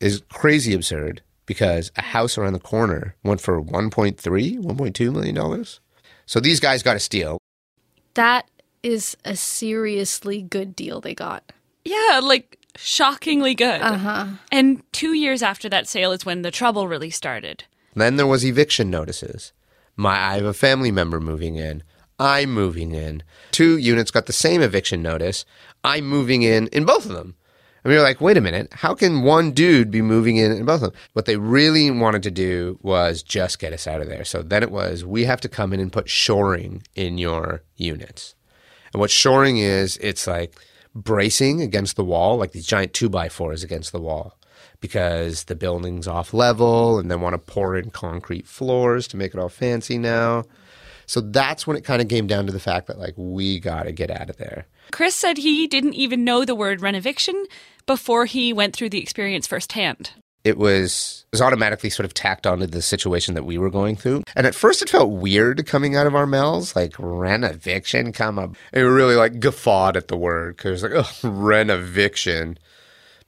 is 0.00 0.22
crazy 0.30 0.72
absurd 0.72 1.22
because 1.44 1.92
a 1.96 2.02
house 2.02 2.38
around 2.38 2.54
the 2.54 2.58
corner 2.60 3.14
went 3.22 3.40
for 3.42 3.62
1.3, 3.62 4.16
1.2 4.16 5.12
million 5.12 5.34
dollars. 5.34 5.80
So 6.24 6.40
these 6.40 6.60
guys 6.60 6.82
got 6.82 6.96
a 6.96 7.00
steal. 7.00 7.38
That 8.14 8.48
is 8.82 9.16
a 9.24 9.36
seriously 9.36 10.40
good 10.40 10.74
deal 10.74 11.00
they 11.00 11.14
got. 11.14 11.52
Yeah, 11.84 12.20
like 12.22 12.58
shockingly 12.76 13.54
good. 13.54 13.82
Uh 13.82 13.98
huh. 13.98 14.26
And 14.50 14.82
two 14.92 15.12
years 15.12 15.42
after 15.42 15.68
that 15.68 15.86
sale 15.86 16.12
is 16.12 16.24
when 16.24 16.40
the 16.42 16.50
trouble 16.50 16.88
really 16.88 17.10
started. 17.10 17.64
Then 17.94 18.16
there 18.16 18.26
was 18.26 18.44
eviction 18.44 18.90
notices. 18.90 19.52
My 19.96 20.18
I 20.18 20.34
have 20.36 20.44
a 20.44 20.54
family 20.54 20.90
member 20.90 21.20
moving 21.20 21.56
in. 21.56 21.82
I'm 22.18 22.50
moving 22.50 22.92
in. 22.92 23.22
Two 23.50 23.76
units 23.76 24.10
got 24.10 24.26
the 24.26 24.32
same 24.32 24.62
eviction 24.62 25.02
notice. 25.02 25.44
I'm 25.84 26.04
moving 26.06 26.42
in 26.42 26.68
in 26.68 26.84
both 26.84 27.06
of 27.06 27.12
them. 27.12 27.34
And 27.84 27.90
we 27.90 27.96
were 27.96 28.04
like, 28.04 28.20
wait 28.20 28.36
a 28.36 28.40
minute, 28.40 28.72
how 28.72 28.94
can 28.94 29.22
one 29.22 29.50
dude 29.50 29.90
be 29.90 30.02
moving 30.02 30.36
in 30.36 30.52
in 30.52 30.64
both 30.64 30.82
of 30.82 30.92
them? 30.92 31.00
What 31.14 31.24
they 31.24 31.36
really 31.36 31.90
wanted 31.90 32.22
to 32.22 32.30
do 32.30 32.78
was 32.80 33.24
just 33.24 33.58
get 33.58 33.72
us 33.72 33.88
out 33.88 34.00
of 34.00 34.06
there. 34.06 34.24
So 34.24 34.40
then 34.40 34.62
it 34.62 34.70
was, 34.70 35.04
we 35.04 35.24
have 35.24 35.40
to 35.40 35.48
come 35.48 35.72
in 35.72 35.80
and 35.80 35.92
put 35.92 36.08
shoring 36.08 36.84
in 36.94 37.18
your 37.18 37.64
units. 37.76 38.36
And 38.92 39.00
what 39.00 39.10
shoring 39.10 39.58
is, 39.58 39.96
it's 39.96 40.28
like 40.28 40.54
bracing 40.94 41.60
against 41.60 41.96
the 41.96 42.04
wall, 42.04 42.36
like 42.36 42.52
these 42.52 42.66
giant 42.66 42.92
two 42.92 43.08
by 43.08 43.28
fours 43.28 43.64
against 43.64 43.90
the 43.90 44.00
wall, 44.00 44.38
because 44.82 45.44
the 45.44 45.54
building's 45.54 46.06
off 46.06 46.34
level 46.34 46.98
and 46.98 47.10
they 47.10 47.16
want 47.16 47.32
to 47.32 47.38
pour 47.38 47.76
in 47.76 47.88
concrete 47.90 48.46
floors 48.46 49.08
to 49.08 49.16
make 49.16 49.32
it 49.32 49.40
all 49.40 49.48
fancy 49.48 49.96
now. 49.96 50.44
So 51.06 51.20
that's 51.20 51.66
when 51.66 51.76
it 51.76 51.84
kind 51.84 52.02
of 52.02 52.08
came 52.08 52.26
down 52.26 52.46
to 52.46 52.52
the 52.52 52.60
fact 52.60 52.88
that 52.88 52.98
like 52.98 53.14
we 53.16 53.58
got 53.60 53.84
to 53.84 53.92
get 53.92 54.10
out 54.10 54.28
of 54.28 54.36
there. 54.36 54.66
Chris 54.90 55.14
said 55.14 55.38
he 55.38 55.66
didn't 55.66 55.94
even 55.94 56.24
know 56.24 56.44
the 56.44 56.54
word 56.54 56.80
renoviction 56.80 57.44
before 57.86 58.26
he 58.26 58.52
went 58.52 58.74
through 58.76 58.90
the 58.90 59.00
experience 59.00 59.46
firsthand. 59.46 60.10
It 60.44 60.58
was 60.58 61.24
it 61.26 61.36
was 61.36 61.40
automatically 61.40 61.88
sort 61.88 62.04
of 62.04 62.14
tacked 62.14 62.48
onto 62.48 62.66
the 62.66 62.82
situation 62.82 63.34
that 63.34 63.44
we 63.44 63.58
were 63.58 63.70
going 63.70 63.94
through. 63.94 64.24
And 64.34 64.46
at 64.48 64.56
first 64.56 64.82
it 64.82 64.90
felt 64.90 65.10
weird 65.10 65.64
coming 65.66 65.94
out 65.94 66.08
of 66.08 66.16
our 66.16 66.26
mouths, 66.26 66.74
like 66.74 66.94
renoviction 66.94 68.12
come 68.12 68.40
up. 68.40 68.56
And 68.72 68.84
we 68.84 68.90
really 68.90 69.14
like 69.14 69.38
guffawed 69.38 69.96
at 69.96 70.08
the 70.08 70.16
word 70.16 70.56
because 70.56 70.82
like, 70.82 70.92
oh, 70.92 71.02
renoviction. 71.22 72.56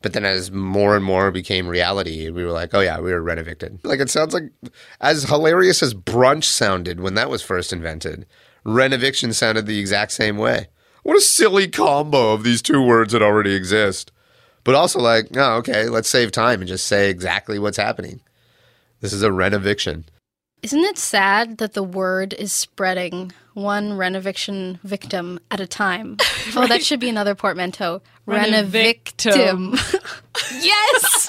But 0.04 0.12
then 0.12 0.26
as 0.26 0.50
more 0.52 0.96
and 0.96 1.02
more 1.02 1.30
became 1.30 1.66
reality, 1.66 2.28
we 2.28 2.44
were 2.44 2.52
like, 2.52 2.74
oh 2.74 2.80
yeah, 2.80 3.00
we 3.00 3.10
were 3.10 3.22
renovicted. 3.22 3.78
Like 3.84 4.00
it 4.00 4.10
sounds 4.10 4.34
like 4.34 4.52
as 5.00 5.24
hilarious 5.24 5.82
as 5.82 5.94
brunch 5.94 6.44
sounded 6.44 7.00
when 7.00 7.14
that 7.14 7.30
was 7.30 7.40
first 7.40 7.72
invented, 7.72 8.26
renoviction 8.66 9.32
sounded 9.32 9.64
the 9.64 9.78
exact 9.78 10.12
same 10.12 10.36
way. 10.36 10.66
What 11.04 11.16
a 11.16 11.22
silly 11.22 11.68
combo 11.68 12.34
of 12.34 12.42
these 12.44 12.60
two 12.60 12.84
words 12.84 13.14
that 13.14 13.22
already 13.22 13.54
exist. 13.54 14.12
But 14.62 14.74
also 14.74 15.00
like, 15.00 15.28
oh, 15.36 15.54
okay, 15.56 15.88
let's 15.88 16.10
save 16.10 16.32
time 16.32 16.60
and 16.60 16.68
just 16.68 16.84
say 16.84 17.08
exactly 17.08 17.58
what's 17.58 17.78
happening. 17.78 18.20
This 19.00 19.14
is 19.14 19.22
a 19.22 19.30
renoviction. 19.30 20.04
Isn't 20.62 20.84
it 20.84 20.98
sad 20.98 21.56
that 21.56 21.72
the 21.72 21.82
word 21.82 22.34
is 22.34 22.52
spreading 22.52 23.32
one 23.54 23.92
renoviction 23.92 24.80
victim 24.82 25.40
at 25.50 25.60
a 25.60 25.66
time? 25.66 26.18
Oh, 26.56 26.66
that 26.68 26.84
should 26.84 27.00
be 27.00 27.08
another 27.08 27.34
portmanteau. 27.34 28.02
Renovictum. 28.28 29.72
Renovictum. 29.72 30.62
yes! 30.62 31.28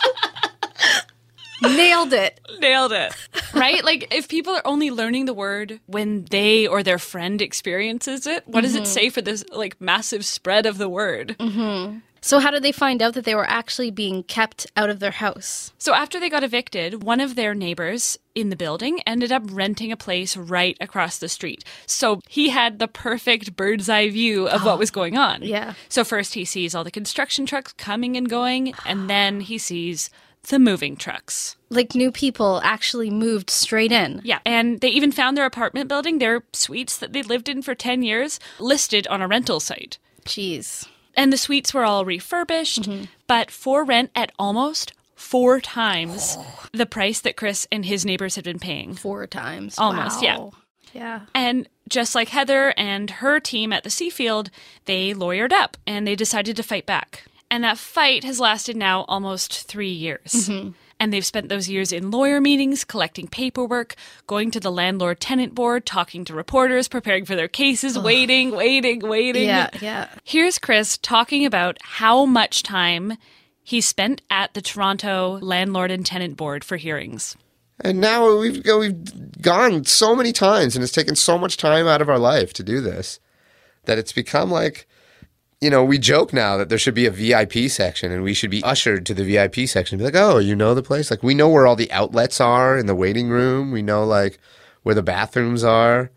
Nailed 1.64 2.14
it. 2.14 2.40
Nailed 2.60 2.92
it. 2.92 3.16
Right? 3.54 3.84
like 3.84 4.14
if 4.14 4.28
people 4.28 4.54
are 4.54 4.62
only 4.66 4.92
learning 4.92 5.26
the 5.26 5.34
word 5.34 5.80
when 5.86 6.26
they 6.26 6.68
or 6.68 6.84
their 6.84 7.00
friend 7.00 7.42
experiences 7.42 8.28
it, 8.28 8.48
what 8.48 8.62
does 8.62 8.76
it 8.76 8.84
mm-hmm. 8.84 8.92
say 8.92 9.10
for 9.10 9.22
this 9.22 9.46
like 9.52 9.80
massive 9.80 10.26
spread 10.26 10.66
of 10.66 10.78
the 10.78 10.90
word? 10.90 11.36
Mm-hmm. 11.40 12.00
So, 12.26 12.40
how 12.40 12.50
did 12.50 12.64
they 12.64 12.72
find 12.72 13.04
out 13.04 13.14
that 13.14 13.24
they 13.24 13.36
were 13.36 13.48
actually 13.48 13.92
being 13.92 14.24
kept 14.24 14.66
out 14.76 14.90
of 14.90 15.00
their 15.00 15.12
house? 15.12 15.72
So 15.78 15.94
after 15.94 16.20
they 16.20 16.28
got 16.28 16.44
evicted, 16.44 17.04
one 17.04 17.20
of 17.20 17.36
their 17.36 17.54
neighbors 17.54 18.18
in 18.34 18.50
the 18.50 18.56
building 18.56 19.00
ended 19.06 19.32
up 19.32 19.44
renting 19.46 19.92
a 19.92 19.96
place 19.96 20.36
right 20.36 20.76
across 20.82 21.20
the 21.20 21.30
street. 21.30 21.64
So 21.86 22.22
he 22.28 22.50
had 22.50 22.80
the 22.80 22.88
perfect 22.88 23.56
bird's 23.56 23.90
eye 23.90 24.10
view 24.10 24.48
of 24.48 24.66
what 24.66 24.74
oh, 24.74 24.78
was 24.78 24.90
going 24.90 25.16
on. 25.16 25.44
Yeah. 25.44 25.76
So 25.88 26.04
first 26.04 26.34
he 26.34 26.46
sees 26.46 26.74
all 26.74 26.84
the 26.84 26.90
construction 26.90 27.46
trucks 27.46 27.74
coming 27.74 28.18
and 28.18 28.28
going, 28.28 28.74
and 28.88 29.08
then 29.08 29.42
he 29.42 29.60
sees 29.60 30.10
the 30.48 30.58
moving 30.58 30.98
trucks. 30.98 31.58
Like 31.70 31.94
new 31.94 32.12
people 32.12 32.60
actually 32.64 33.12
moved 33.12 33.52
straight 33.52 33.92
in. 33.92 34.22
Yeah, 34.24 34.40
and 34.48 34.82
they 34.82 34.90
even 34.90 35.12
found 35.12 35.38
their 35.38 35.46
apartment 35.46 35.90
building, 35.90 36.18
their 36.18 36.44
suites 36.54 36.98
that 36.98 37.14
they 37.14 37.22
lived 37.22 37.48
in 37.48 37.62
for 37.62 37.76
10 37.76 38.02
years, 38.02 38.40
listed 38.58 39.06
on 39.10 39.22
a 39.22 39.28
rental 39.28 39.60
site. 39.60 40.00
Jeez. 40.26 40.88
And 41.16 41.32
the 41.32 41.38
suites 41.38 41.74
were 41.74 41.86
all 41.86 42.06
refurbished, 42.06 42.84
mm-hmm. 42.84 43.06
but 43.28 43.50
for 43.50 43.84
rent 43.84 44.12
at 44.16 44.32
almost 44.38 44.94
four 45.16 45.62
times 45.62 46.36
oh. 46.38 46.66
the 46.74 46.86
price 46.86 47.22
that 47.22 47.38
Chris 47.38 47.68
and 47.72 47.86
his 47.86 48.06
neighbors 48.06 48.36
had 48.36 48.44
been 48.44 48.60
paying. 48.60 48.96
Four 48.96 49.28
times. 49.28 49.78
Almost, 49.78 50.22
yeah. 50.22 50.38
Wow. 50.38 50.52
Yeah. 50.94 51.22
And 51.34 51.68
just 51.90 52.16
like 52.16 52.30
Heather 52.30 52.74
and 52.78 53.10
her 53.10 53.40
team 53.40 53.74
at 53.74 53.84
the 53.84 53.90
Seafield, 53.90 54.50
they 54.86 55.14
lawyered 55.14 55.52
up 55.52 55.78
and 55.86 56.08
they 56.08 56.16
decided 56.16 56.56
to 56.56 56.64
fight 56.64 56.86
back. 56.86 57.26
And 57.52 57.64
that 57.64 57.78
fight 57.78 58.24
has 58.24 58.40
lasted 58.40 58.76
now 58.76 59.06
almost 59.08 59.68
three 59.68 59.92
years. 59.92 60.32
Mm-hmm. 60.32 60.70
And 61.00 61.12
they've 61.12 61.26
spent 61.26 61.50
those 61.50 61.68
years 61.68 61.92
in 61.92 62.10
lawyer 62.10 62.40
meetings, 62.40 62.86
collecting 62.86 63.28
paperwork, 63.28 63.96
going 64.28 64.50
to 64.52 64.60
the 64.60 64.72
landlord 64.72 65.20
tenant 65.20 65.54
board, 65.54 65.86
talking 65.86 66.24
to 66.26 66.34
reporters, 66.34 66.88
preparing 66.88 67.26
for 67.26 67.36
their 67.36 67.50
cases, 67.50 68.00
waiting, 68.00 68.52
waiting, 68.52 69.00
waiting. 69.00 69.46
Yeah, 69.46 69.70
yeah. 69.82 70.08
Here's 70.24 70.58
Chris 70.58 70.98
talking 70.98 71.46
about 71.46 71.78
how 71.82 72.26
much 72.26 72.64
time 72.64 73.18
he 73.62 73.82
spent 73.82 74.22
at 74.30 74.54
the 74.54 74.62
Toronto 74.62 75.40
Landlord 75.42 75.92
and 75.92 76.06
Tenant 76.06 76.38
Board 76.38 76.64
for 76.64 76.78
hearings. 76.78 77.36
And 77.82 78.00
now 78.00 78.38
we've 78.38 78.64
we've 78.66 79.42
gone 79.42 79.84
so 79.84 80.16
many 80.16 80.32
times, 80.32 80.76
and 80.76 80.84
it's 80.84 80.94
taken 80.94 81.16
so 81.16 81.38
much 81.38 81.58
time 81.58 81.88
out 81.88 82.02
of 82.02 82.08
our 82.08 82.20
life 82.20 82.54
to 82.54 82.64
do 82.64 82.80
this 82.80 83.20
that 83.84 83.98
it's 83.98 84.14
become 84.14 84.50
like, 84.50 84.88
you 85.62 85.70
know, 85.70 85.84
we 85.84 85.98
joke 85.98 86.34
now 86.34 86.58
that 86.58 86.70
there 86.70 86.78
should 86.78 86.94
be 86.94 87.06
a 87.06 87.12
VIP 87.12 87.70
section, 87.70 88.12
and 88.12 88.24
we 88.24 88.34
should 88.34 88.52
be 88.52 88.64
ushered 88.64 89.06
to 89.06 89.14
the 89.14 89.24
VIP 89.24 89.68
section. 89.68 89.98
Be 89.98 90.04
like, 90.04 90.16
oh, 90.16 90.38
you 90.38 90.56
know 90.56 90.76
the 90.76 90.84
place? 90.84 91.10
Like 91.10 91.24
we 91.24 91.34
know 91.34 91.50
where 91.50 91.66
all 91.66 91.76
the 91.76 91.92
outlets 91.92 92.42
are 92.42 92.78
in 92.78 92.86
the 92.86 92.96
waiting 92.96 93.30
room. 93.30 93.72
We 93.72 93.82
know 93.82 94.06
like 94.06 94.40
where 94.84 94.96
the 94.96 95.04
bathrooms 95.04 95.64
are. 95.64 96.12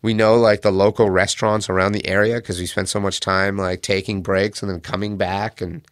We 0.00 0.14
know 0.14 0.36
like 0.36 0.62
the 0.62 0.70
local 0.70 1.10
restaurants 1.10 1.68
around 1.68 1.92
the 1.92 2.06
area 2.06 2.36
because 2.36 2.60
we 2.60 2.66
spend 2.66 2.88
so 2.88 3.00
much 3.00 3.20
time 3.20 3.56
like 3.56 3.82
taking 3.82 4.22
breaks 4.22 4.62
and 4.62 4.70
then 4.70 4.80
coming 4.80 5.16
back, 5.16 5.60
and 5.60 5.82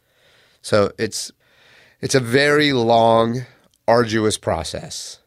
so 0.61 0.93
it's 0.99 1.33
it's 2.01 2.15
a 2.15 2.21
very 2.21 2.73
long, 2.73 3.47
arduous 3.88 4.37
process. 4.37 5.19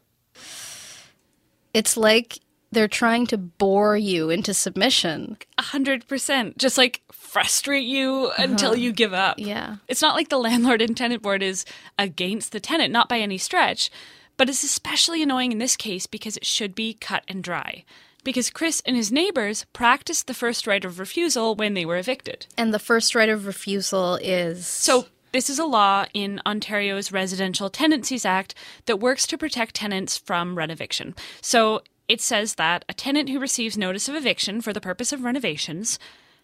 It's 1.74 1.96
like 1.96 2.38
they're 2.72 2.88
trying 2.88 3.26
to 3.28 3.38
bore 3.38 3.96
you 3.96 4.30
into 4.30 4.52
submission. 4.52 5.36
A 5.58 5.62
hundred 5.62 6.06
percent. 6.08 6.58
Just 6.58 6.76
like 6.76 7.02
frustrate 7.10 7.86
you 7.86 8.30
until 8.38 8.70
uh-huh. 8.70 8.80
you 8.80 8.92
give 8.92 9.12
up. 9.12 9.38
Yeah. 9.38 9.76
It's 9.88 10.02
not 10.02 10.14
like 10.14 10.28
the 10.28 10.38
landlord 10.38 10.80
and 10.80 10.96
tenant 10.96 11.22
board 11.22 11.42
is 11.42 11.64
against 11.98 12.52
the 12.52 12.60
tenant, 12.60 12.92
not 12.92 13.08
by 13.08 13.18
any 13.18 13.38
stretch, 13.38 13.90
but 14.36 14.48
it's 14.48 14.64
especially 14.64 15.22
annoying 15.22 15.52
in 15.52 15.58
this 15.58 15.76
case 15.76 16.06
because 16.06 16.36
it 16.36 16.46
should 16.46 16.74
be 16.74 16.94
cut 16.94 17.24
and 17.28 17.42
dry. 17.42 17.84
Because 18.24 18.50
Chris 18.50 18.82
and 18.84 18.96
his 18.96 19.12
neighbors 19.12 19.66
practiced 19.72 20.26
the 20.26 20.34
first 20.34 20.66
right 20.66 20.84
of 20.84 20.98
refusal 20.98 21.54
when 21.54 21.74
they 21.74 21.84
were 21.84 21.96
evicted. 21.96 22.46
And 22.58 22.74
the 22.74 22.78
first 22.78 23.14
right 23.14 23.28
of 23.28 23.46
refusal 23.46 24.16
is 24.16 24.66
So, 24.66 25.06
this 25.32 25.50
is 25.50 25.58
a 25.58 25.66
law 25.66 26.06
in 26.14 26.40
Ontario's 26.46 27.12
Residential 27.12 27.68
Tenancies 27.68 28.24
Act 28.24 28.54
that 28.86 28.96
works 28.96 29.26
to 29.26 29.36
protect 29.38 29.74
tenants 29.74 30.16
from 30.16 30.56
rent 30.56 30.72
eviction. 30.72 31.14
So, 31.40 31.82
it 32.08 32.20
says 32.20 32.54
that 32.54 32.84
a 32.88 32.94
tenant 32.94 33.28
who 33.28 33.40
receives 33.40 33.76
notice 33.76 34.08
of 34.08 34.14
eviction 34.14 34.60
for 34.60 34.72
the 34.72 34.80
purpose 34.80 35.12
of 35.12 35.24
renovations 35.24 35.98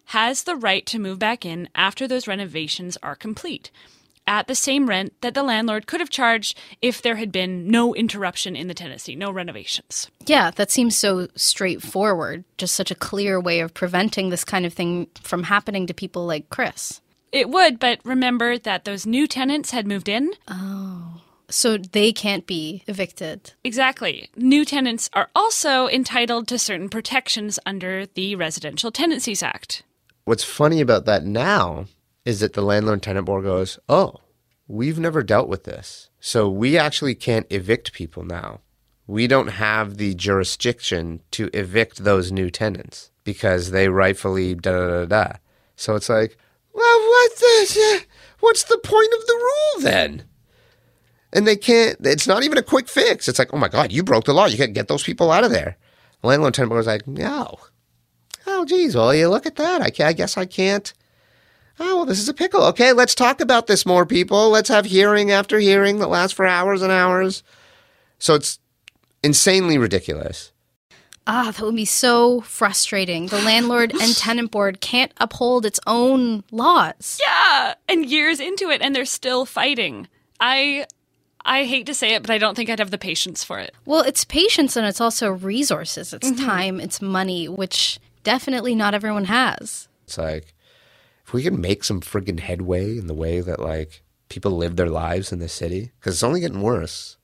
has 0.07 0.43
the 0.43 0.55
right 0.55 0.85
to 0.85 0.99
move 0.99 1.19
back 1.19 1.45
in 1.45 1.69
after 1.75 2.07
those 2.07 2.27
renovations 2.27 2.97
are 3.01 3.15
complete 3.15 3.71
at 4.27 4.47
the 4.47 4.55
same 4.55 4.87
rent 4.87 5.13
that 5.21 5.33
the 5.33 5.43
landlord 5.43 5.87
could 5.87 5.99
have 5.99 6.09
charged 6.09 6.57
if 6.81 7.01
there 7.01 7.15
had 7.15 7.31
been 7.31 7.67
no 7.67 7.93
interruption 7.93 8.55
in 8.55 8.67
the 8.67 8.73
tenancy, 8.73 9.15
no 9.15 9.31
renovations. 9.31 10.09
Yeah, 10.25 10.51
that 10.51 10.71
seems 10.71 10.97
so 10.97 11.27
straightforward. 11.35 12.43
Just 12.57 12.75
such 12.75 12.91
a 12.91 12.95
clear 12.95 13.39
way 13.39 13.59
of 13.59 13.73
preventing 13.73 14.29
this 14.29 14.43
kind 14.43 14.65
of 14.65 14.73
thing 14.73 15.07
from 15.21 15.43
happening 15.43 15.87
to 15.87 15.93
people 15.93 16.25
like 16.25 16.49
Chris. 16.49 17.01
It 17.31 17.49
would, 17.49 17.79
but 17.79 17.99
remember 18.03 18.57
that 18.59 18.85
those 18.85 19.05
new 19.05 19.27
tenants 19.27 19.71
had 19.71 19.87
moved 19.87 20.07
in. 20.07 20.33
Oh. 20.47 21.21
So 21.49 21.77
they 21.77 22.11
can't 22.11 22.47
be 22.47 22.83
evicted. 22.87 23.53
Exactly. 23.63 24.29
New 24.35 24.65
tenants 24.65 25.09
are 25.13 25.29
also 25.35 25.87
entitled 25.87 26.47
to 26.47 26.57
certain 26.59 26.89
protections 26.89 27.59
under 27.65 28.05
the 28.05 28.35
Residential 28.35 28.91
Tenancies 28.91 29.43
Act. 29.43 29.83
What's 30.25 30.43
funny 30.43 30.81
about 30.81 31.05
that 31.05 31.25
now 31.25 31.85
is 32.25 32.39
that 32.39 32.53
the 32.53 32.61
landlord 32.61 33.01
tenant 33.01 33.25
board 33.25 33.43
goes, 33.43 33.77
Oh, 33.89 34.21
we've 34.67 34.99
never 34.99 35.21
dealt 35.21 35.49
with 35.49 35.65
this. 35.65 36.09
So 36.19 36.49
we 36.49 36.77
actually 36.77 37.15
can't 37.15 37.47
evict 37.49 37.93
people 37.93 38.23
now. 38.23 38.61
We 39.05 39.27
don't 39.27 39.49
have 39.49 39.97
the 39.97 40.15
jurisdiction 40.15 41.21
to 41.31 41.49
evict 41.53 42.03
those 42.03 42.31
new 42.31 42.49
tenants 42.49 43.11
because 43.23 43.71
they 43.71 43.89
rightfully 43.89 44.55
da 44.55 44.71
da 44.71 44.87
da 44.87 45.05
da. 45.05 45.33
So 45.75 45.95
it's 45.95 46.09
like, 46.09 46.37
well, 46.73 46.99
what 46.99 47.35
the, 47.35 48.05
what's 48.39 48.63
the 48.63 48.77
point 48.77 49.13
of 49.13 49.27
the 49.27 49.33
rule 49.33 49.83
then? 49.83 50.23
And 51.33 51.47
they 51.47 51.55
can't, 51.55 51.97
it's 52.01 52.27
not 52.27 52.43
even 52.43 52.57
a 52.57 52.63
quick 52.63 52.87
fix. 52.87 53.27
It's 53.27 53.39
like, 53.39 53.53
oh 53.53 53.57
my 53.57 53.67
God, 53.67 53.91
you 53.91 54.03
broke 54.03 54.25
the 54.25 54.33
law. 54.33 54.45
You 54.45 54.57
can't 54.57 54.73
get 54.73 54.87
those 54.87 55.03
people 55.03 55.31
out 55.31 55.43
of 55.43 55.51
there. 55.51 55.77
The 56.21 56.27
landlord 56.27 56.53
tenant 56.53 56.69
board 56.69 56.77
was 56.77 56.87
like, 56.87 57.07
no. 57.07 57.57
Oh, 58.45 58.65
geez. 58.65 58.95
Well, 58.95 59.13
you 59.15 59.27
look 59.29 59.45
at 59.45 59.55
that. 59.55 59.81
I, 59.81 60.05
I 60.05 60.13
guess 60.13 60.37
I 60.37 60.45
can't. 60.45 60.93
Oh, 61.79 61.97
well, 61.97 62.05
this 62.05 62.19
is 62.19 62.29
a 62.29 62.33
pickle. 62.33 62.63
Okay, 62.65 62.93
let's 62.93 63.15
talk 63.15 63.41
about 63.41 63.65
this 63.65 63.85
more, 63.85 64.05
people. 64.05 64.49
Let's 64.49 64.69
have 64.69 64.85
hearing 64.85 65.31
after 65.31 65.57
hearing 65.59 65.99
that 65.99 66.07
lasts 66.07 66.35
for 66.35 66.45
hours 66.45 66.83
and 66.83 66.91
hours. 66.91 67.41
So 68.19 68.35
it's 68.35 68.59
insanely 69.23 69.77
ridiculous. 69.79 70.51
Ah, 71.25 71.51
that 71.55 71.63
would 71.63 71.75
be 71.75 71.85
so 71.85 72.41
frustrating. 72.41 73.27
The 73.27 73.41
landlord 73.41 73.91
and 73.93 74.15
tenant 74.15 74.51
board 74.51 74.81
can't 74.81 75.13
uphold 75.17 75.65
its 75.65 75.79
own 75.87 76.43
laws. 76.51 77.19
Yeah, 77.25 77.73
and 77.87 78.05
years 78.05 78.39
into 78.39 78.69
it 78.69 78.81
and 78.81 78.95
they're 78.95 79.05
still 79.05 79.45
fighting. 79.45 80.07
I 80.39 80.85
I 81.45 81.65
hate 81.65 81.85
to 81.87 81.93
say 81.93 82.13
it, 82.13 82.21
but 82.23 82.31
I 82.31 82.37
don't 82.37 82.55
think 82.55 82.69
I'd 82.69 82.79
have 82.79 82.91
the 82.91 82.97
patience 82.97 83.43
for 83.43 83.59
it. 83.59 83.75
Well, 83.85 84.01
it's 84.01 84.23
patience 84.23 84.77
and 84.77 84.87
it's 84.87 85.01
also 85.01 85.29
resources. 85.29 86.13
It's 86.13 86.31
mm-hmm. 86.31 86.45
time, 86.45 86.79
it's 86.79 87.01
money, 87.01 87.49
which 87.49 87.99
definitely 88.23 88.75
not 88.75 88.93
everyone 88.93 89.25
has. 89.25 89.87
It's 90.05 90.17
like, 90.17 90.53
if 91.25 91.33
we 91.33 91.43
can 91.43 91.59
make 91.59 91.83
some 91.83 92.01
friggin' 92.01 92.39
headway 92.39 92.97
in 92.97 93.07
the 93.07 93.13
way 93.13 93.41
that, 93.41 93.59
like, 93.59 94.03
people 94.29 94.51
live 94.51 94.77
their 94.77 94.89
lives 94.89 95.31
in 95.31 95.39
the 95.39 95.49
city, 95.49 95.91
because 95.99 96.15
it's 96.15 96.23
only 96.23 96.39
getting 96.39 96.61
worse. 96.61 97.17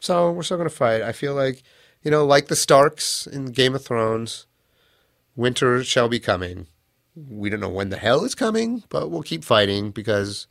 So 0.00 0.30
we're 0.30 0.42
still 0.42 0.56
going 0.56 0.68
to 0.68 0.74
fight. 0.74 1.02
I 1.02 1.12
feel 1.12 1.34
like, 1.34 1.62
you 2.02 2.10
know, 2.10 2.24
like 2.24 2.48
the 2.48 2.56
Starks 2.56 3.26
in 3.26 3.46
Game 3.46 3.74
of 3.74 3.84
Thrones, 3.84 4.46
winter 5.36 5.84
shall 5.84 6.08
be 6.08 6.18
coming. 6.18 6.66
We 7.14 7.50
don't 7.50 7.60
know 7.60 7.68
when 7.68 7.90
the 7.90 7.98
hell 7.98 8.24
is 8.24 8.34
coming, 8.34 8.84
but 8.88 9.10
we'll 9.10 9.22
keep 9.22 9.44
fighting 9.44 9.90
because 9.90 10.46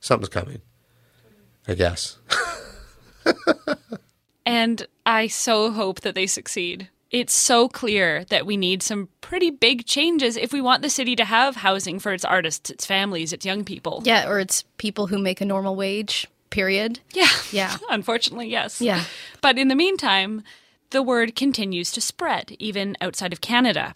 something's 0.00 0.28
coming. 0.28 0.62
I 1.66 1.74
guess. 1.74 2.18
And 4.46 4.86
I 5.06 5.26
so 5.26 5.70
hope 5.70 6.00
that 6.02 6.14
they 6.14 6.26
succeed. 6.26 6.88
It's 7.10 7.32
so 7.32 7.68
clear 7.68 8.24
that 8.24 8.44
we 8.44 8.56
need 8.56 8.82
some 8.82 9.08
pretty 9.20 9.50
big 9.50 9.86
changes 9.86 10.36
if 10.36 10.52
we 10.52 10.60
want 10.60 10.82
the 10.82 10.90
city 10.90 11.16
to 11.16 11.24
have 11.24 11.56
housing 11.56 11.98
for 11.98 12.12
its 12.12 12.24
artists, 12.24 12.70
its 12.70 12.84
families, 12.84 13.32
its 13.32 13.46
young 13.46 13.64
people. 13.64 14.02
Yeah, 14.04 14.28
or 14.28 14.40
it's 14.40 14.62
people 14.78 15.06
who 15.06 15.18
make 15.18 15.40
a 15.40 15.44
normal 15.44 15.76
wage, 15.76 16.26
period. 16.50 17.00
Yeah. 17.12 17.28
Yeah. 17.52 17.76
Unfortunately, 17.88 18.48
yes. 18.48 18.80
Yeah. 18.80 19.04
But 19.40 19.58
in 19.58 19.68
the 19.68 19.74
meantime, 19.74 20.42
the 20.90 21.02
word 21.02 21.36
continues 21.36 21.90
to 21.92 22.00
spread, 22.00 22.56
even 22.58 22.96
outside 23.00 23.32
of 23.32 23.40
Canada. 23.40 23.94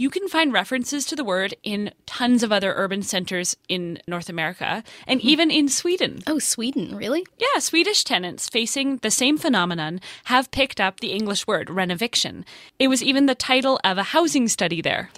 You 0.00 0.10
can 0.10 0.28
find 0.28 0.52
references 0.52 1.04
to 1.06 1.16
the 1.16 1.24
word 1.24 1.54
in 1.64 1.90
tons 2.06 2.44
of 2.44 2.52
other 2.52 2.72
urban 2.76 3.02
centers 3.02 3.56
in 3.68 3.98
North 4.06 4.28
America 4.28 4.84
and 5.08 5.20
hmm. 5.20 5.28
even 5.28 5.50
in 5.50 5.68
Sweden. 5.68 6.20
Oh, 6.28 6.38
Sweden, 6.38 6.96
really? 6.96 7.26
Yeah, 7.36 7.58
Swedish 7.58 8.04
tenants 8.04 8.48
facing 8.48 8.98
the 8.98 9.10
same 9.10 9.36
phenomenon 9.36 10.00
have 10.26 10.52
picked 10.52 10.80
up 10.80 11.00
the 11.00 11.10
English 11.10 11.48
word 11.48 11.66
renoviction. 11.66 12.44
It 12.78 12.86
was 12.86 13.02
even 13.02 13.26
the 13.26 13.34
title 13.34 13.80
of 13.82 13.98
a 13.98 14.04
housing 14.14 14.46
study 14.46 14.80
there. 14.80 15.10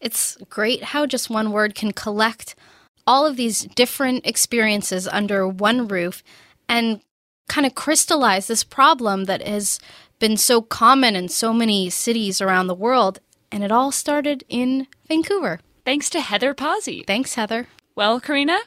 It's 0.00 0.38
great 0.48 0.82
how 0.82 1.04
just 1.04 1.28
one 1.28 1.52
word 1.52 1.74
can 1.74 1.92
collect 1.92 2.54
all 3.06 3.26
of 3.26 3.36
these 3.36 3.66
different 3.66 4.26
experiences 4.26 5.06
under 5.08 5.46
one 5.46 5.86
roof 5.86 6.22
and 6.70 7.02
kind 7.50 7.66
of 7.66 7.74
crystallize 7.74 8.46
this 8.46 8.64
problem 8.64 9.24
that 9.24 9.46
has 9.46 9.78
been 10.18 10.38
so 10.38 10.62
common 10.62 11.16
in 11.16 11.28
so 11.28 11.52
many 11.52 11.90
cities 11.90 12.40
around 12.40 12.66
the 12.66 12.74
world. 12.74 13.20
And 13.52 13.64
it 13.64 13.72
all 13.72 13.90
started 13.92 14.44
in 14.48 14.86
Vancouver. 15.08 15.60
Thanks 15.84 16.10
to 16.10 16.20
Heather 16.20 16.54
Pawsey. 16.54 17.06
Thanks, 17.06 17.34
Heather. 17.34 17.66
Well, 17.96 18.20
Karina, 18.20 18.58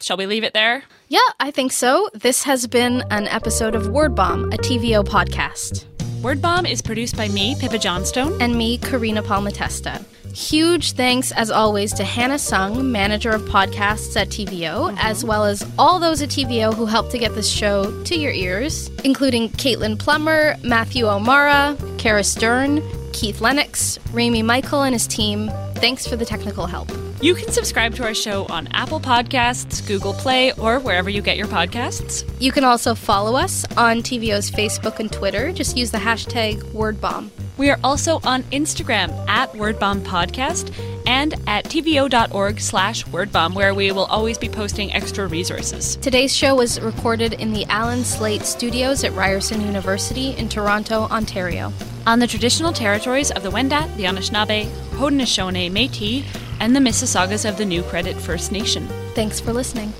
shall 0.00 0.16
we 0.16 0.26
leave 0.26 0.44
it 0.44 0.54
there? 0.54 0.84
Yeah, 1.08 1.20
I 1.38 1.50
think 1.50 1.72
so. 1.72 2.08
This 2.12 2.42
has 2.42 2.66
been 2.66 3.04
an 3.10 3.28
episode 3.28 3.74
of 3.74 3.88
Word 3.88 4.14
Bomb, 4.14 4.52
a 4.52 4.56
TVO 4.56 5.04
podcast. 5.04 5.84
Word 6.22 6.40
Bomb 6.42 6.66
is 6.66 6.82
produced 6.82 7.16
by 7.16 7.28
me, 7.28 7.56
Pippa 7.58 7.78
Johnstone. 7.78 8.40
And 8.40 8.56
me, 8.56 8.78
Karina 8.78 9.22
Palmatesta. 9.22 10.04
Huge 10.34 10.92
thanks, 10.92 11.30
as 11.32 11.50
always, 11.50 11.92
to 11.92 12.04
Hannah 12.04 12.38
Sung, 12.38 12.90
manager 12.90 13.30
of 13.30 13.42
podcasts 13.42 14.16
at 14.16 14.28
TVO, 14.28 14.96
as 14.98 15.24
well 15.24 15.44
as 15.44 15.62
all 15.78 16.00
those 16.00 16.22
at 16.22 16.30
TVO 16.30 16.72
who 16.74 16.86
helped 16.86 17.10
to 17.10 17.18
get 17.18 17.34
this 17.34 17.50
show 17.50 18.02
to 18.04 18.16
your 18.18 18.32
ears, 18.32 18.88
including 19.04 19.50
Caitlin 19.50 19.98
Plummer, 19.98 20.56
Matthew 20.62 21.06
O'Mara, 21.06 21.76
Kara 21.98 22.24
Stern, 22.24 22.82
Keith 23.12 23.40
Lennox, 23.40 23.98
Rami 24.12 24.42
Michael 24.42 24.82
and 24.82 24.94
his 24.94 25.06
team. 25.06 25.50
Thanks 25.74 26.06
for 26.06 26.16
the 26.16 26.24
technical 26.24 26.66
help. 26.66 26.90
You 27.22 27.36
can 27.36 27.52
subscribe 27.52 27.94
to 27.94 28.04
our 28.04 28.14
show 28.14 28.46
on 28.46 28.66
Apple 28.72 28.98
Podcasts, 28.98 29.86
Google 29.86 30.12
Play, 30.12 30.52
or 30.54 30.80
wherever 30.80 31.08
you 31.08 31.22
get 31.22 31.36
your 31.36 31.46
podcasts. 31.46 32.28
You 32.40 32.50
can 32.50 32.64
also 32.64 32.96
follow 32.96 33.36
us 33.36 33.64
on 33.76 34.02
TVO's 34.02 34.50
Facebook 34.50 34.98
and 34.98 35.12
Twitter. 35.12 35.52
Just 35.52 35.76
use 35.76 35.92
the 35.92 35.98
hashtag 35.98 36.60
WordBomb. 36.72 37.30
We 37.58 37.70
are 37.70 37.78
also 37.84 38.20
on 38.24 38.42
Instagram 38.44 39.10
at 39.28 39.52
WordBomb 39.52 40.00
Podcast 40.00 40.74
and 41.06 41.34
at 41.46 41.64
tvo.org 41.66 42.60
slash 42.60 43.04
wordbomb, 43.06 43.54
where 43.54 43.74
we 43.74 43.92
will 43.92 44.04
always 44.06 44.38
be 44.38 44.48
posting 44.48 44.92
extra 44.92 45.26
resources. 45.26 45.96
Today's 45.96 46.34
show 46.34 46.54
was 46.54 46.80
recorded 46.80 47.34
in 47.34 47.52
the 47.52 47.64
Allan 47.66 48.04
Slaight 48.04 48.42
Studios 48.42 49.04
at 49.04 49.12
Ryerson 49.12 49.60
University 49.60 50.30
in 50.36 50.48
Toronto, 50.48 51.02
Ontario. 51.04 51.72
On 52.06 52.18
the 52.18 52.26
traditional 52.26 52.72
territories 52.72 53.30
of 53.30 53.42
the 53.42 53.50
Wendat, 53.50 53.96
the 53.96 54.04
Anishinaabe, 54.04 54.66
Haudenosaunee, 54.92 55.70
Métis, 55.70 56.24
and 56.60 56.74
the 56.74 56.80
Mississaugas 56.80 57.48
of 57.48 57.56
the 57.56 57.64
New 57.64 57.82
Credit 57.82 58.16
First 58.16 58.52
Nation. 58.52 58.86
Thanks 59.14 59.40
for 59.40 59.52
listening. 59.52 59.92